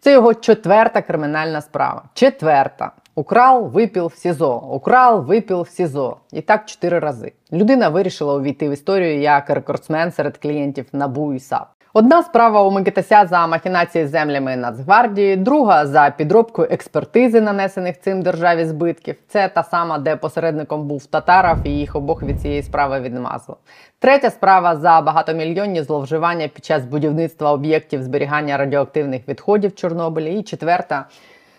Це 0.00 0.12
його 0.12 0.34
четверта 0.34 1.02
кримінальна 1.02 1.60
справа. 1.60 2.02
Четверта. 2.14 2.92
Украл, 3.14 3.66
випіл 3.68 4.06
в 4.06 4.14
СІЗО, 4.14 4.56
украл, 4.56 5.24
випіл 5.24 5.60
в 5.62 5.68
СІЗО. 5.68 6.16
І 6.32 6.40
так 6.40 6.66
чотири 6.66 6.98
рази. 6.98 7.32
Людина 7.52 7.88
вирішила 7.88 8.34
увійти 8.34 8.68
в 8.68 8.72
історію 8.72 9.20
як 9.20 9.50
рекордсмен 9.50 10.12
серед 10.12 10.38
клієнтів 10.38 10.86
НАБУ 10.92 11.32
і 11.32 11.40
САП. 11.40 11.75
Одна 11.96 12.22
справа 12.22 12.62
у 12.62 12.70
Микитася 12.70 13.26
за 13.26 13.46
махінації 13.46 14.06
з 14.06 14.10
землями 14.10 14.56
Нацгвардії, 14.56 15.36
друга 15.36 15.86
за 15.86 16.14
підробку 16.16 16.62
експертизи, 16.62 17.40
нанесених 17.40 18.00
цим 18.00 18.22
державі 18.22 18.64
збитків. 18.64 19.16
Це 19.28 19.48
та 19.48 19.62
сама, 19.62 19.98
де 19.98 20.16
посередником 20.16 20.88
був 20.88 21.06
Татаров, 21.06 21.56
і 21.64 21.70
їх 21.70 21.96
обох 21.96 22.22
від 22.22 22.40
цієї 22.40 22.62
справи 22.62 23.00
відмазали. 23.00 23.58
Третя 23.98 24.30
справа 24.30 24.76
за 24.76 25.00
багатомільйонні 25.00 25.82
зловживання 25.82 26.48
під 26.48 26.64
час 26.64 26.84
будівництва 26.84 27.52
об'єктів 27.52 28.02
зберігання 28.02 28.56
радіоактивних 28.56 29.28
відходів 29.28 29.74
Чорнобилі. 29.74 30.38
І 30.38 30.42
четверта 30.42 31.04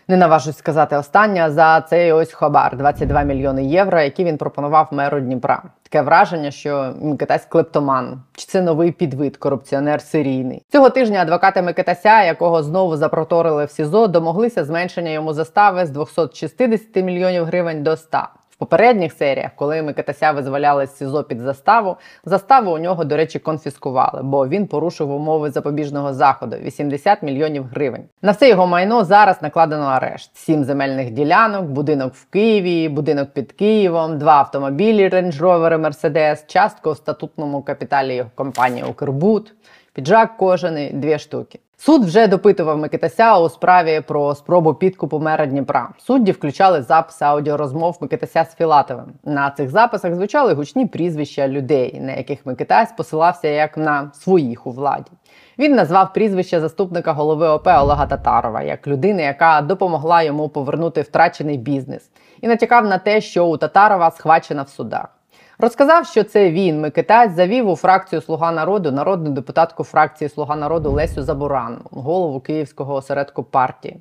не 0.07 0.17
наважусь 0.17 0.57
сказати 0.57 0.97
остання 0.97 1.51
за 1.51 1.81
цей 1.81 2.11
ось 2.11 2.33
хабар 2.33 2.77
22 2.77 3.23
мільйони 3.23 3.65
євро, 3.65 4.01
які 4.01 4.23
він 4.23 4.37
пропонував 4.37 4.87
меру 4.91 5.19
Дніпра. 5.19 5.63
Таке 5.83 6.01
враження, 6.01 6.51
що 6.51 6.93
Микитась 7.01 7.45
клептоман, 7.45 8.21
чи 8.35 8.45
це 8.45 8.61
новий 8.61 8.91
підвид, 8.91 9.37
корупціонер 9.37 10.01
серійний. 10.01 10.63
Цього 10.71 10.89
тижня 10.89 11.21
адвокати 11.21 11.61
Микитася, 11.61 12.23
якого 12.23 12.63
знову 12.63 12.97
запроторили 12.97 13.65
в 13.65 13.71
СІЗО, 13.71 14.07
домоглися 14.07 14.65
зменшення 14.65 15.11
йому 15.11 15.33
застави 15.33 15.85
з 15.85 15.89
260 15.89 16.95
мільйонів 16.95 17.45
гривень 17.45 17.83
до 17.83 17.97
100. 17.97 18.17
Попередніх 18.59 19.13
серіях, 19.13 19.51
коли 19.55 19.81
Микитася 19.81 20.31
визволяли 20.31 20.87
з 20.87 20.97
СІЗО 20.97 21.23
під 21.23 21.39
заставу, 21.39 21.97
заставу 22.25 22.71
у 22.71 22.77
нього, 22.77 23.05
до 23.05 23.17
речі, 23.17 23.39
конфіскували, 23.39 24.23
бо 24.23 24.47
він 24.47 24.67
порушив 24.67 25.11
умови 25.11 25.51
запобіжного 25.51 26.13
заходу 26.13 26.55
80 26.55 27.23
мільйонів 27.23 27.65
гривень. 27.65 28.03
На 28.21 28.31
все 28.31 28.49
його 28.49 28.67
майно 28.67 29.03
зараз 29.03 29.41
накладено 29.41 29.83
арешт: 29.83 30.37
сім 30.37 30.63
земельних 30.63 31.11
ділянок, 31.11 31.65
будинок 31.65 32.13
в 32.13 32.25
Києві, 32.25 32.89
будинок 32.89 33.29
під 33.33 33.51
Києвом, 33.51 34.17
два 34.17 34.33
автомобілі 34.33 35.09
Range 35.09 35.39
Rover, 35.39 35.81
Mercedes, 35.81 36.47
частку 36.47 36.91
в 36.91 36.97
статутному 36.97 37.61
капіталі 37.61 38.15
його 38.15 38.29
компанії 38.35 38.83
Укрбуд, 38.89 39.53
піджак 39.97 40.37
кожаний, 40.37 40.93
дві 40.93 41.19
штуки. 41.19 41.59
Суд 41.77 42.05
вже 42.05 42.27
допитував 42.27 42.77
Микитася 42.77 43.39
у 43.39 43.49
справі 43.49 44.01
про 44.07 44.35
спробу 44.35 44.73
підкупу 44.73 45.19
мера 45.19 45.45
Дніпра. 45.45 45.89
Судді 45.97 46.31
включали 46.31 46.81
записи 46.81 47.25
аудіорозмов 47.25 47.97
Микитася 48.01 48.43
з 48.43 48.55
Філатовим. 48.55 49.05
На 49.23 49.51
цих 49.51 49.69
записах 49.69 50.15
звучали 50.15 50.53
гучні 50.53 50.85
прізвища 50.85 51.47
людей, 51.47 51.99
на 51.99 52.11
яких 52.11 52.45
Микитась 52.45 52.91
посилався 52.91 53.47
як 53.47 53.77
на 53.77 54.11
своїх 54.13 54.67
у 54.67 54.71
владі. 54.71 55.11
Він 55.59 55.75
назвав 55.75 56.13
прізвище 56.13 56.59
заступника 56.59 57.13
голови 57.13 57.47
ОП 57.47 57.67
Олега 57.67 58.05
Татарова 58.05 58.61
як 58.61 58.87
людини, 58.87 59.23
яка 59.23 59.61
допомогла 59.61 60.23
йому 60.23 60.49
повернути 60.49 61.01
втрачений 61.01 61.57
бізнес, 61.57 62.09
і 62.41 62.47
натякав 62.47 62.85
на 62.85 62.97
те, 62.97 63.21
що 63.21 63.45
у 63.45 63.57
Татарова 63.57 64.11
схвачена 64.11 64.63
в 64.63 64.69
судах. 64.69 65.16
Розказав, 65.59 66.05
що 66.05 66.23
це 66.23 66.51
він, 66.51 66.81
Микитась, 66.81 67.35
завів 67.35 67.69
у 67.69 67.75
фракцію 67.75 68.21
Слуга 68.21 68.51
народу 68.51 68.91
народну 68.91 69.29
депутатку 69.31 69.83
фракції 69.83 70.29
Слуга 70.29 70.55
народу 70.55 70.91
Лесю 70.91 71.23
Забуранну, 71.23 71.79
голову 71.91 72.39
Київського 72.39 72.93
осередку 72.93 73.43
партії, 73.43 73.97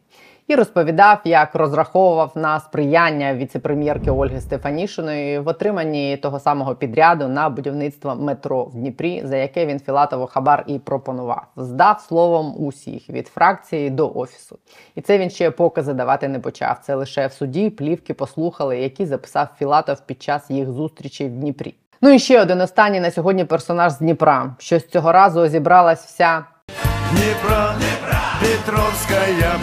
і 0.49 0.55
розповідав, 0.55 1.21
як 1.25 1.55
розраховував 1.55 2.33
на 2.35 2.61
сприяння 2.61 3.35
віцепрем'єрки 3.35 4.11
Ольги 4.11 4.41
Стефанішиної 4.41 5.39
в 5.39 5.49
отриманні 5.49 6.17
того 6.17 6.41
самого 6.41 6.75
підряду 6.75 7.29
на 7.29 7.49
будівництво 7.49 8.15
метро 8.15 8.65
в 8.65 8.75
Дніпрі, 8.75 9.23
за 9.25 9.37
яке 9.37 9.67
він 9.67 9.81
Філатову 9.81 10.27
хабар 10.27 10.65
і 10.67 10.79
пропонував. 10.79 11.47
Здав 11.57 12.01
словом 12.01 12.55
усіх 12.59 13.11
від 13.11 13.29
фракції 13.29 13.91
до 13.91 14.13
офісу. 14.15 14.59
І 14.95 15.01
це 15.01 15.19
він 15.19 15.31
ще 15.31 15.51
покази 15.51 15.93
давати 15.93 16.29
не 16.29 16.39
почав. 16.39 16.79
Це 16.83 16.95
лише 16.95 17.27
в 17.27 17.33
суді 17.33 17.71
плівки 17.71 18.15
послухали, 18.15 18.79
які 18.79 19.07
записав 19.07 19.49
Філатов 19.59 20.01
під 20.01 20.23
час 20.23 20.51
їх 20.51 20.71
зустрічі 20.71 21.27
в 21.27 21.31
Дніпрі. 21.31 21.75
Ну 22.03 22.11
і 22.11 22.19
ще 22.19 22.43
один 22.43 22.61
останній 22.61 23.01
на 23.01 23.11
сьогодні 23.11 23.45
персонаж 23.45 23.93
з 23.93 23.99
Дніпра. 23.99 24.55
Що 24.59 24.79
з 24.79 24.87
цього 24.87 25.13
разу 25.13 25.47
зібралась 25.47 26.05
вся 26.05 26.45
Дніпро, 27.13 27.73
Петровська 28.41 29.15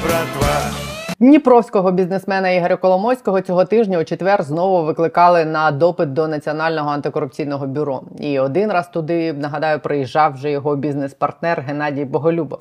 братва. 0.04 0.84
Дніпровського 1.20 1.92
бізнесмена 1.92 2.50
Ігоря 2.50 2.78
Коломойського 2.78 3.42
цього 3.42 3.66
тижня 3.66 4.00
у 4.00 4.04
четвер 4.04 4.44
знову 4.44 4.86
викликали 4.86 5.46
на 5.46 5.72
допит 5.72 6.14
до 6.14 6.28
Національного 6.28 6.90
антикорупційного 6.90 7.68
бюро. 7.68 8.02
І 8.20 8.40
один 8.40 8.72
раз 8.72 8.90
туди, 8.90 9.34
нагадаю, 9.34 9.80
приїжджав 9.80 10.34
вже 10.34 10.52
його 10.52 10.76
бізнес-партнер 10.76 11.62
Геннадій 11.62 12.06
Боголюбов. 12.06 12.60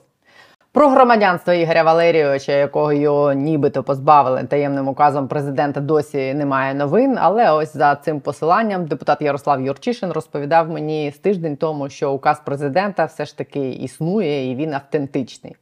Про 0.75 0.89
громадянство 0.89 1.53
Ігоря 1.53 1.83
Валерійовича, 1.83 2.53
якого 2.53 2.93
його 2.93 3.33
нібито 3.33 3.83
позбавили 3.83 4.45
таємним 4.45 4.89
указом 4.89 5.29
президента, 5.29 5.81
досі 5.81 6.35
немає 6.35 6.75
новин. 6.75 7.19
Але 7.21 7.53
ось 7.53 7.77
за 7.77 7.95
цим 7.95 8.21
посиланням 8.21 8.87
депутат 8.87 9.23
Ярослав 9.23 9.61
Юрчишин 9.61 10.13
розповідав 10.13 10.71
мені 10.71 11.11
з 11.11 11.19
тиждень 11.19 11.57
тому, 11.57 11.89
що 11.89 12.13
указ 12.13 12.41
президента 12.45 13.05
все 13.05 13.25
ж 13.25 13.39
таки 13.39 13.71
існує 13.71 14.51
і 14.51 14.55
він 14.55 14.75
автентичний. 14.75 15.57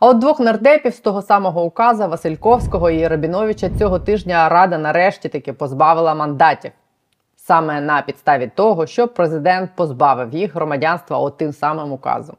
А 0.00 0.06
от 0.06 0.18
двох 0.18 0.40
нардепів 0.40 0.94
з 0.94 1.00
того 1.00 1.22
самого 1.22 1.64
указа 1.64 2.06
Васильковського 2.06 2.90
і 2.90 3.08
Рабіновича 3.08 3.70
цього 3.78 3.98
тижня 3.98 4.48
рада 4.48 4.78
нарешті 4.78 5.28
таки 5.28 5.52
позбавила 5.52 6.14
мандатів. 6.14 6.72
Саме 7.36 7.80
на 7.80 8.02
підставі 8.02 8.50
того, 8.54 8.86
що 8.86 9.08
президент 9.08 9.70
позбавив 9.76 10.34
їх 10.34 10.54
громадянства 10.54 11.18
от 11.18 11.36
тим 11.36 11.52
самим 11.52 11.92
указом. 11.92 12.36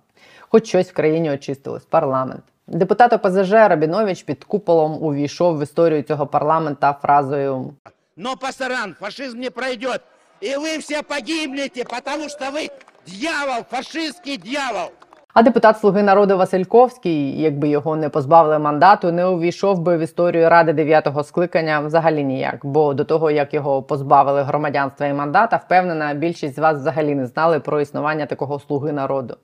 Хоч 0.54 0.68
щось 0.68 0.90
в 0.90 0.94
країні 0.94 1.32
очистилось 1.32 1.86
парламент. 1.86 2.44
Депутат 2.68 3.14
ОПЗЖ 3.14 3.52
Рабінович 3.52 4.24
під 4.24 4.44
куполом 4.44 5.04
увійшов 5.04 5.60
в 5.60 5.64
історію 5.64 6.04
цього 6.04 6.28
парламента 6.28 6.96
фразою 7.02 7.74
Но, 8.18 8.36
пасаран, 8.42 8.96
фашизм 9.00 9.40
не 9.40 9.50
пройдет. 9.50 10.02
И 10.44 10.58
вы 10.58 10.78
все 10.80 11.02
погибнете, 11.02 11.84
потому 11.84 12.30
что 12.30 12.52
вы 12.52 12.70
дьявол, 13.08 13.64
фашистский 13.70 14.38
дьявол. 14.38 14.92
А 15.34 15.44
депутат 15.44 15.80
Слуги 15.80 16.04
народу 16.04 16.38
Васильковський, 16.38 17.42
якби 17.42 17.68
його 17.68 17.96
не 17.96 18.10
позбавили 18.10 18.60
мандату, 18.60 19.12
не 19.12 19.26
увійшов 19.26 19.80
би 19.80 19.98
в 19.98 20.00
історію 20.00 20.50
ради 20.50 20.74
дев'ятого 20.74 21.24
скликання 21.24 21.80
взагалі 21.80 22.24
ніяк. 22.24 22.66
Бо 22.66 22.94
до 22.94 23.04
того 23.04 23.32
як 23.32 23.54
його 23.54 23.84
позбавили 23.84 24.42
громадянства 24.42 25.08
і 25.08 25.14
мандата, 25.14 25.58
впевнена, 25.58 26.14
більшість 26.14 26.56
з 26.56 26.60
вас 26.60 26.78
взагалі 26.78 27.16
не 27.16 27.28
знали 27.28 27.60
про 27.60 27.82
існування 27.82 28.26
такого 28.26 28.60
слуги 28.60 28.92
народу. 28.92 29.38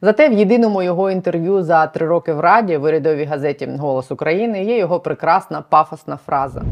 Зате 0.00 0.28
в 0.28 0.32
єдиному 0.32 0.82
його 0.82 1.10
інтерв'ю 1.10 1.62
за 1.62 1.86
три 1.86 2.06
роки 2.06 2.32
в 2.32 2.40
раді 2.40 2.76
в 2.76 2.84
урядовій 2.84 3.24
газеті 3.24 3.68
Голос 3.78 4.10
України 4.10 4.64
є 4.64 4.78
його 4.78 5.00
прекрасна 5.00 5.62
пафосна 5.62 6.18
фраза. 6.26 6.62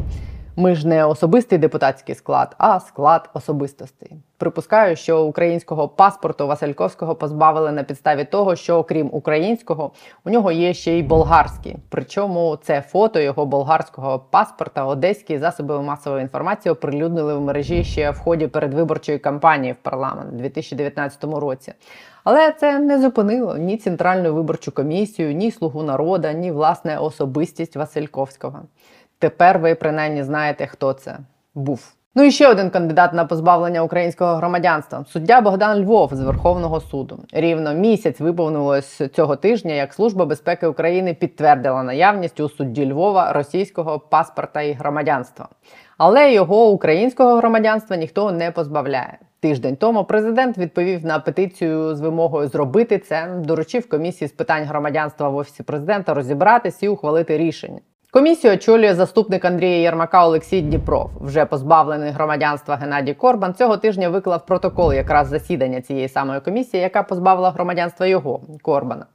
Ми 0.55 0.75
ж 0.75 0.87
не 0.87 1.05
особистий 1.05 1.57
депутатський 1.57 2.15
склад, 2.15 2.55
а 2.57 2.79
склад 2.79 3.29
особистостей. 3.33 4.11
Припускаю, 4.37 4.95
що 4.95 5.23
українського 5.23 5.87
паспорту 5.87 6.47
Васильковського 6.47 7.15
позбавили 7.15 7.71
на 7.71 7.83
підставі 7.83 8.25
того, 8.25 8.55
що 8.55 8.77
окрім 8.77 9.09
українського 9.11 9.91
у 10.25 10.29
нього 10.29 10.51
є 10.51 10.73
ще 10.73 10.93
й 10.93 11.03
болгарський. 11.03 11.75
Причому 11.89 12.57
це 12.63 12.81
фото 12.81 13.19
його 13.19 13.45
болгарського 13.45 14.19
паспорта 14.19 14.85
одеські 14.85 15.37
засоби 15.37 15.81
масової 15.81 16.21
інформації 16.21 16.71
оприлюднили 16.71 17.35
в 17.35 17.41
мережі 17.41 17.83
ще 17.83 18.11
в 18.11 18.19
ході 18.19 18.47
передвиборчої 18.47 19.19
кампанії 19.19 19.73
в 19.73 19.83
парламент 19.83 20.29
у 20.33 20.37
2019 20.37 21.23
році. 21.23 21.73
Але 22.29 22.51
це 22.51 22.79
не 22.79 23.01
зупинило 23.01 23.57
ні 23.57 23.77
центральну 23.77 24.33
виборчу 24.33 24.71
комісію, 24.71 25.33
ні 25.33 25.51
слугу 25.51 25.83
народа, 25.83 26.33
ні 26.33 26.51
власне 26.51 26.97
особистість 26.97 27.75
Васильковського. 27.75 28.59
Тепер 29.19 29.59
ви 29.59 29.75
принаймні 29.75 30.23
знаєте, 30.23 30.67
хто 30.67 30.93
це 30.93 31.17
був. 31.55 31.93
Ну 32.15 32.23
і 32.23 32.31
ще 32.31 32.47
один 32.47 32.69
кандидат 32.69 33.13
на 33.13 33.25
позбавлення 33.25 33.81
українського 33.81 34.35
громадянства 34.35 35.05
суддя 35.09 35.41
Богдан 35.41 35.83
Львов 35.83 36.09
з 36.13 36.21
Верховного 36.21 36.81
суду. 36.81 37.19
Рівно 37.31 37.73
місяць 37.73 38.19
виповнилось 38.19 39.01
цього 39.13 39.35
тижня, 39.35 39.73
як 39.73 39.93
Служба 39.93 40.25
безпеки 40.25 40.67
України 40.67 41.13
підтвердила 41.13 41.83
наявність 41.83 42.39
у 42.39 42.49
судді 42.49 42.91
Львова 42.91 43.33
російського 43.33 43.99
паспорта 43.99 44.61
і 44.61 44.73
громадянства. 44.73 45.47
Але 45.97 46.33
його 46.33 46.69
українського 46.69 47.35
громадянства 47.35 47.95
ніхто 47.95 48.31
не 48.31 48.51
позбавляє. 48.51 49.17
Тиждень 49.39 49.75
тому 49.75 50.03
президент 50.03 50.57
відповів 50.57 51.05
на 51.05 51.19
петицію 51.19 51.95
з 51.95 52.01
вимогою 52.01 52.47
зробити 52.47 52.99
це, 52.99 53.27
доручив 53.45 53.89
комісії 53.89 54.27
з 54.27 54.31
питань 54.31 54.63
громадянства 54.63 55.29
в 55.29 55.35
офісі 55.35 55.63
президента 55.63 56.13
розібратись 56.13 56.83
і 56.83 56.87
ухвалити 56.87 57.37
рішення. 57.37 57.79
Комісію 58.11 58.53
очолює 58.53 58.93
заступник 58.93 59.45
Андрія 59.45 59.77
Єрмака 59.77 60.25
Олексій 60.25 60.61
Дніпров. 60.61 61.11
Вже 61.21 61.45
позбавлений 61.45 62.11
громадянства 62.11 62.75
Геннадій 62.75 63.13
Корбан 63.13 63.53
цього 63.53 63.77
тижня 63.77 64.09
виклав 64.09 64.45
протокол 64.45 64.93
якраз 64.93 65.27
засідання 65.27 65.81
цієї 65.81 66.09
самої 66.09 66.39
комісії, 66.39 66.83
яка 66.83 67.03
позбавила 67.03 67.51
громадянства 67.51 68.05
його 68.05 68.41
Корбана. 68.61 69.05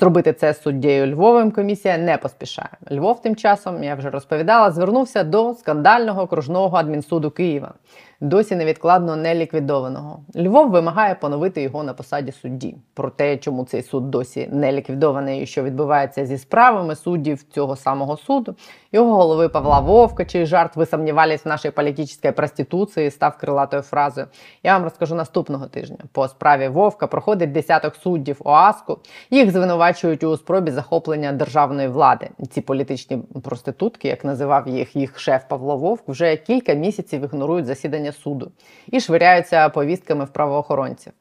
Зробити 0.00 0.32
це 0.32 0.52
з 0.52 0.62
суддєю 0.62 1.06
Львовим 1.06 1.50
комісія 1.50 1.98
не 1.98 2.16
поспішає. 2.16 2.68
Львов 2.92 3.22
тим 3.22 3.36
часом, 3.36 3.84
я 3.84 3.94
вже 3.94 4.10
розповідала, 4.10 4.70
звернувся 4.70 5.24
до 5.24 5.54
скандального 5.54 6.22
окружного 6.22 6.76
адмінсуду 6.76 7.30
Києва, 7.30 7.74
досі 8.22 8.56
невідкладно 8.56 9.16
не 9.16 9.34
ліквідованого. 9.34 10.20
Львов 10.36 10.70
вимагає 10.70 11.14
поновити 11.14 11.62
його 11.62 11.82
на 11.82 11.94
посаді 11.94 12.32
судді. 12.32 12.76
Про 12.94 13.10
те, 13.10 13.36
чому 13.36 13.64
цей 13.64 13.82
суд 13.82 14.10
досі 14.10 14.48
не 14.52 14.72
ліквідований 14.72 15.42
і 15.42 15.46
що 15.46 15.62
відбувається 15.62 16.26
зі 16.26 16.38
справами 16.38 16.96
суддів 16.96 17.42
цього 17.42 17.76
самого 17.76 18.16
суду, 18.16 18.54
його 18.92 19.16
голови 19.16 19.48
Павла 19.48 19.80
Вовка, 19.80 20.24
чий 20.24 20.46
жарт 20.46 20.76
ви 20.76 20.86
сомневались 20.86 21.44
в 21.44 21.48
нашій 21.48 21.70
політичній 21.70 22.32
проституції, 22.32 23.10
став 23.10 23.36
крилатою 23.38 23.82
фразою. 23.82 24.26
Я 24.62 24.72
вам 24.72 24.84
розкажу 24.84 25.14
наступного 25.14 25.66
тижня. 25.66 25.96
По 26.12 26.28
справі 26.28 26.68
Вовка 26.68 27.06
проходить 27.06 27.52
десяток 27.52 27.94
суддів 27.94 28.36
ОАСКу. 28.44 28.98
Їх 29.30 29.50
звинувачують 29.50 30.24
у 30.24 30.36
спробі 30.36 30.70
захоплення 30.70 31.32
державної 31.32 31.88
влади. 31.88 32.28
Ці 32.50 32.60
політичні 32.60 33.18
проститутки, 33.42 34.08
як 34.08 34.24
називав 34.24 34.68
їх 34.68 34.96
їх 34.96 35.18
шеф 35.18 35.42
Павло 35.48 35.76
Вовк, 35.76 36.08
вже 36.08 36.36
кілька 36.36 36.74
місяців 36.74 37.24
ігнорують 37.24 37.66
засідання 37.66 38.11
суду 38.12 38.52
і 38.90 39.00
швиряються 39.00 39.68
повістками 39.68 40.24
в 40.24 40.28
правоохоронців. 40.28 41.12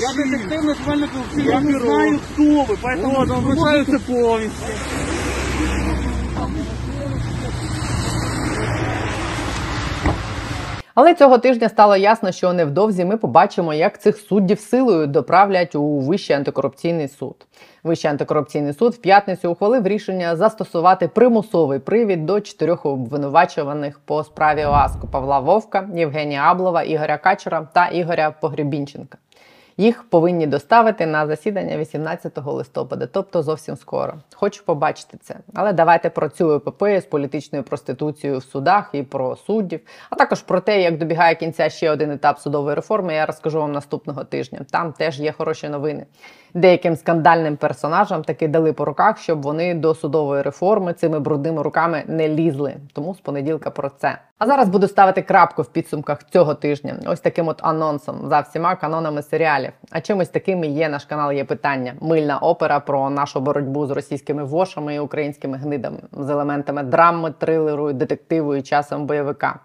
Я 0.00 0.14
детектив 0.16 0.64
національної 0.64 1.10
Я 1.36 1.60
не 1.60 1.80
знаю, 1.80 2.20
хто 2.32 2.62
ви, 2.62 2.74
поэтому 2.82 3.40
вручаються 3.40 3.98
повісті. 4.06 4.72
Але 10.94 11.14
цього 11.14 11.38
тижня 11.38 11.68
стало 11.68 11.96
ясно, 11.96 12.32
що 12.32 12.52
невдовзі 12.52 13.04
ми 13.04 13.16
побачимо, 13.16 13.74
як 13.74 14.00
цих 14.00 14.16
суддів 14.16 14.60
силою 14.60 15.06
доправлять 15.06 15.74
у 15.74 15.98
Вищий 16.00 16.36
антикорупційний 16.36 17.08
суд. 17.08 17.46
Вищий 17.82 18.10
антикорупційний 18.10 18.72
суд 18.72 18.94
в 18.94 18.96
п'ятницю 18.96 19.50
ухвалив 19.50 19.86
рішення 19.86 20.36
застосувати 20.36 21.08
примусовий 21.08 21.78
привід 21.78 22.26
до 22.26 22.40
чотирьох 22.40 22.86
обвинувачуваних 22.86 24.00
по 24.04 24.24
справі 24.24 24.64
ОАСКу 24.64 25.08
Павла 25.08 25.38
Вовка, 25.38 25.88
Євгенія 25.94 26.40
Аблова, 26.42 26.82
Ігоря 26.82 27.18
Качера 27.18 27.68
та 27.72 27.86
Ігоря 27.86 28.34
Погребінченка. 28.40 29.18
Їх 29.76 30.02
повинні 30.02 30.46
доставити 30.46 31.06
на 31.06 31.26
засідання 31.26 31.76
18 31.76 32.38
листопада, 32.46 33.06
тобто 33.06 33.42
зовсім 33.42 33.76
скоро. 33.76 34.14
Хочу 34.34 34.64
побачити 34.64 35.18
це. 35.22 35.36
Але 35.54 35.72
давайте 35.72 36.10
про 36.10 36.28
цю 36.28 36.54
епопею 36.54 37.00
з 37.00 37.04
політичною 37.04 37.64
проституцією 37.64 38.38
в 38.38 38.44
судах 38.44 38.90
і 38.92 39.02
про 39.02 39.36
суддів, 39.36 39.80
а 40.10 40.16
також 40.16 40.42
про 40.42 40.60
те, 40.60 40.82
як 40.82 40.98
добігає 40.98 41.34
кінця 41.34 41.68
ще 41.68 41.90
один 41.90 42.10
етап 42.10 42.38
судової 42.38 42.74
реформи. 42.74 43.14
Я 43.14 43.26
розкажу 43.26 43.60
вам 43.60 43.72
наступного 43.72 44.24
тижня. 44.24 44.60
Там 44.70 44.92
теж 44.92 45.20
є 45.20 45.32
хороші 45.32 45.68
новини. 45.68 46.06
Деяким 46.54 46.96
скандальним 46.96 47.56
персонажам 47.56 48.24
таки 48.24 48.48
дали 48.48 48.72
по 48.72 48.84
руках, 48.84 49.18
щоб 49.18 49.42
вони 49.42 49.74
до 49.74 49.94
судової 49.94 50.42
реформи 50.42 50.92
цими 50.92 51.20
брудними 51.20 51.62
руками 51.62 52.02
не 52.06 52.28
лізли. 52.28 52.76
Тому 52.92 53.14
з 53.14 53.20
понеділка 53.20 53.70
про 53.70 53.88
це. 53.88 54.18
А 54.38 54.46
зараз 54.46 54.68
буду 54.68 54.88
ставити 54.88 55.22
крапку 55.22 55.62
в 55.62 55.66
підсумках 55.66 56.24
цього 56.24 56.54
тижня. 56.54 56.96
Ось 57.06 57.20
таким 57.20 57.48
от 57.48 57.60
анонсом 57.62 58.28
за 58.28 58.40
всіма 58.40 58.76
канонами 58.76 59.22
серіалів. 59.22 59.72
А 59.90 60.00
чимось 60.00 60.28
таким 60.28 60.64
і 60.64 60.68
є 60.68 60.88
наш 60.88 61.04
канал. 61.04 61.32
Є 61.32 61.44
питання. 61.44 61.94
Мильна 62.00 62.38
опера 62.38 62.80
про 62.80 63.10
нашу 63.10 63.40
боротьбу 63.40 63.86
з 63.86 63.90
російськими 63.90 64.44
вошами 64.44 64.94
і 64.94 64.98
українськими 64.98 65.56
гнидами 65.56 65.98
з 66.12 66.30
елементами 66.30 66.82
драми, 66.82 67.34
трилеру, 67.38 67.92
детективу 67.92 68.54
і 68.54 68.62
часом 68.62 69.06
бойовика. 69.06 69.60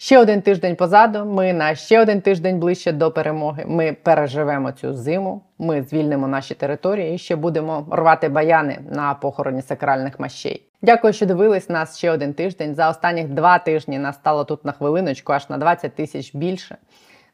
Ще 0.00 0.18
один 0.18 0.42
тиждень 0.42 0.76
позаду. 0.76 1.24
Ми 1.24 1.52
на 1.52 1.74
ще 1.74 2.00
один 2.00 2.20
тиждень 2.20 2.58
ближче 2.58 2.92
до 2.92 3.10
перемоги. 3.10 3.64
Ми 3.66 3.92
переживемо 3.92 4.72
цю 4.72 4.94
зиму. 4.94 5.42
Ми 5.58 5.82
звільнимо 5.82 6.28
наші 6.28 6.54
території 6.54 7.14
і 7.14 7.18
ще 7.18 7.36
будемо 7.36 7.86
рвати 7.90 8.28
баяни 8.28 8.78
на 8.90 9.14
похороні 9.14 9.62
сакральних 9.62 10.20
мощей. 10.20 10.62
Дякую, 10.82 11.12
що 11.12 11.26
дивились 11.26 11.68
нас 11.68 11.98
ще 11.98 12.10
один 12.10 12.34
тиждень. 12.34 12.74
За 12.74 12.90
останніх 12.90 13.28
два 13.28 13.58
тижні 13.58 13.98
нас 13.98 14.16
стало 14.16 14.44
тут 14.44 14.64
на 14.64 14.72
хвилиночку, 14.72 15.32
аж 15.32 15.50
на 15.50 15.58
20 15.58 15.94
тисяч 15.94 16.34
більше. 16.34 16.76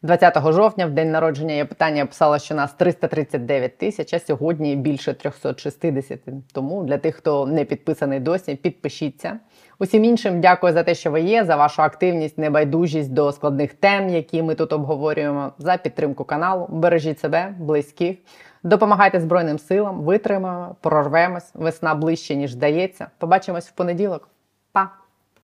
20 0.03 0.53
жовтня, 0.53 0.87
в 0.87 0.91
день 0.91 1.11
народження, 1.11 1.55
я 1.55 1.67
питання 1.67 2.07
писала, 2.07 2.39
що 2.39 2.55
нас 2.55 2.73
339 2.73 3.79
тисяч, 3.79 4.15
а 4.15 4.19
сьогодні 4.19 4.77
більше 4.77 5.15
360. 5.15 6.21
Тому 6.53 6.85
для 6.85 6.99
тих, 6.99 7.17
хто 7.17 7.47
не 7.47 7.65
підписаний 7.65 8.21
досі, 8.21 8.55
підпишіться. 8.55 9.39
Усім 9.79 10.05
іншим 10.05 10.41
дякую 10.41 10.73
за 10.73 10.83
те, 10.83 10.95
що 10.95 11.11
ви 11.11 11.21
є, 11.21 11.45
за 11.45 11.57
вашу 11.57 11.83
активність, 11.83 12.39
небайдужість 12.39 13.13
до 13.13 13.33
складних 13.33 13.75
тем, 13.75 14.09
які 14.09 14.43
ми 14.43 14.55
тут 14.55 14.73
обговорюємо, 14.73 15.53
за 15.59 15.77
підтримку 15.77 16.25
каналу. 16.25 16.67
Бережіть 16.71 17.21
себе, 17.21 17.55
близьких, 17.59 18.17
допомагайте 18.63 19.21
Збройним 19.21 19.59
силам, 19.59 20.01
витримаємо, 20.01 20.77
прорвемось. 20.81 21.51
Весна 21.55 21.95
ближче, 21.95 22.37
ніж 22.37 22.53
здається. 22.53 23.07
Побачимось 23.19 23.69
в 23.69 23.73
понеділок. 23.73 24.29
Па! 24.73 25.04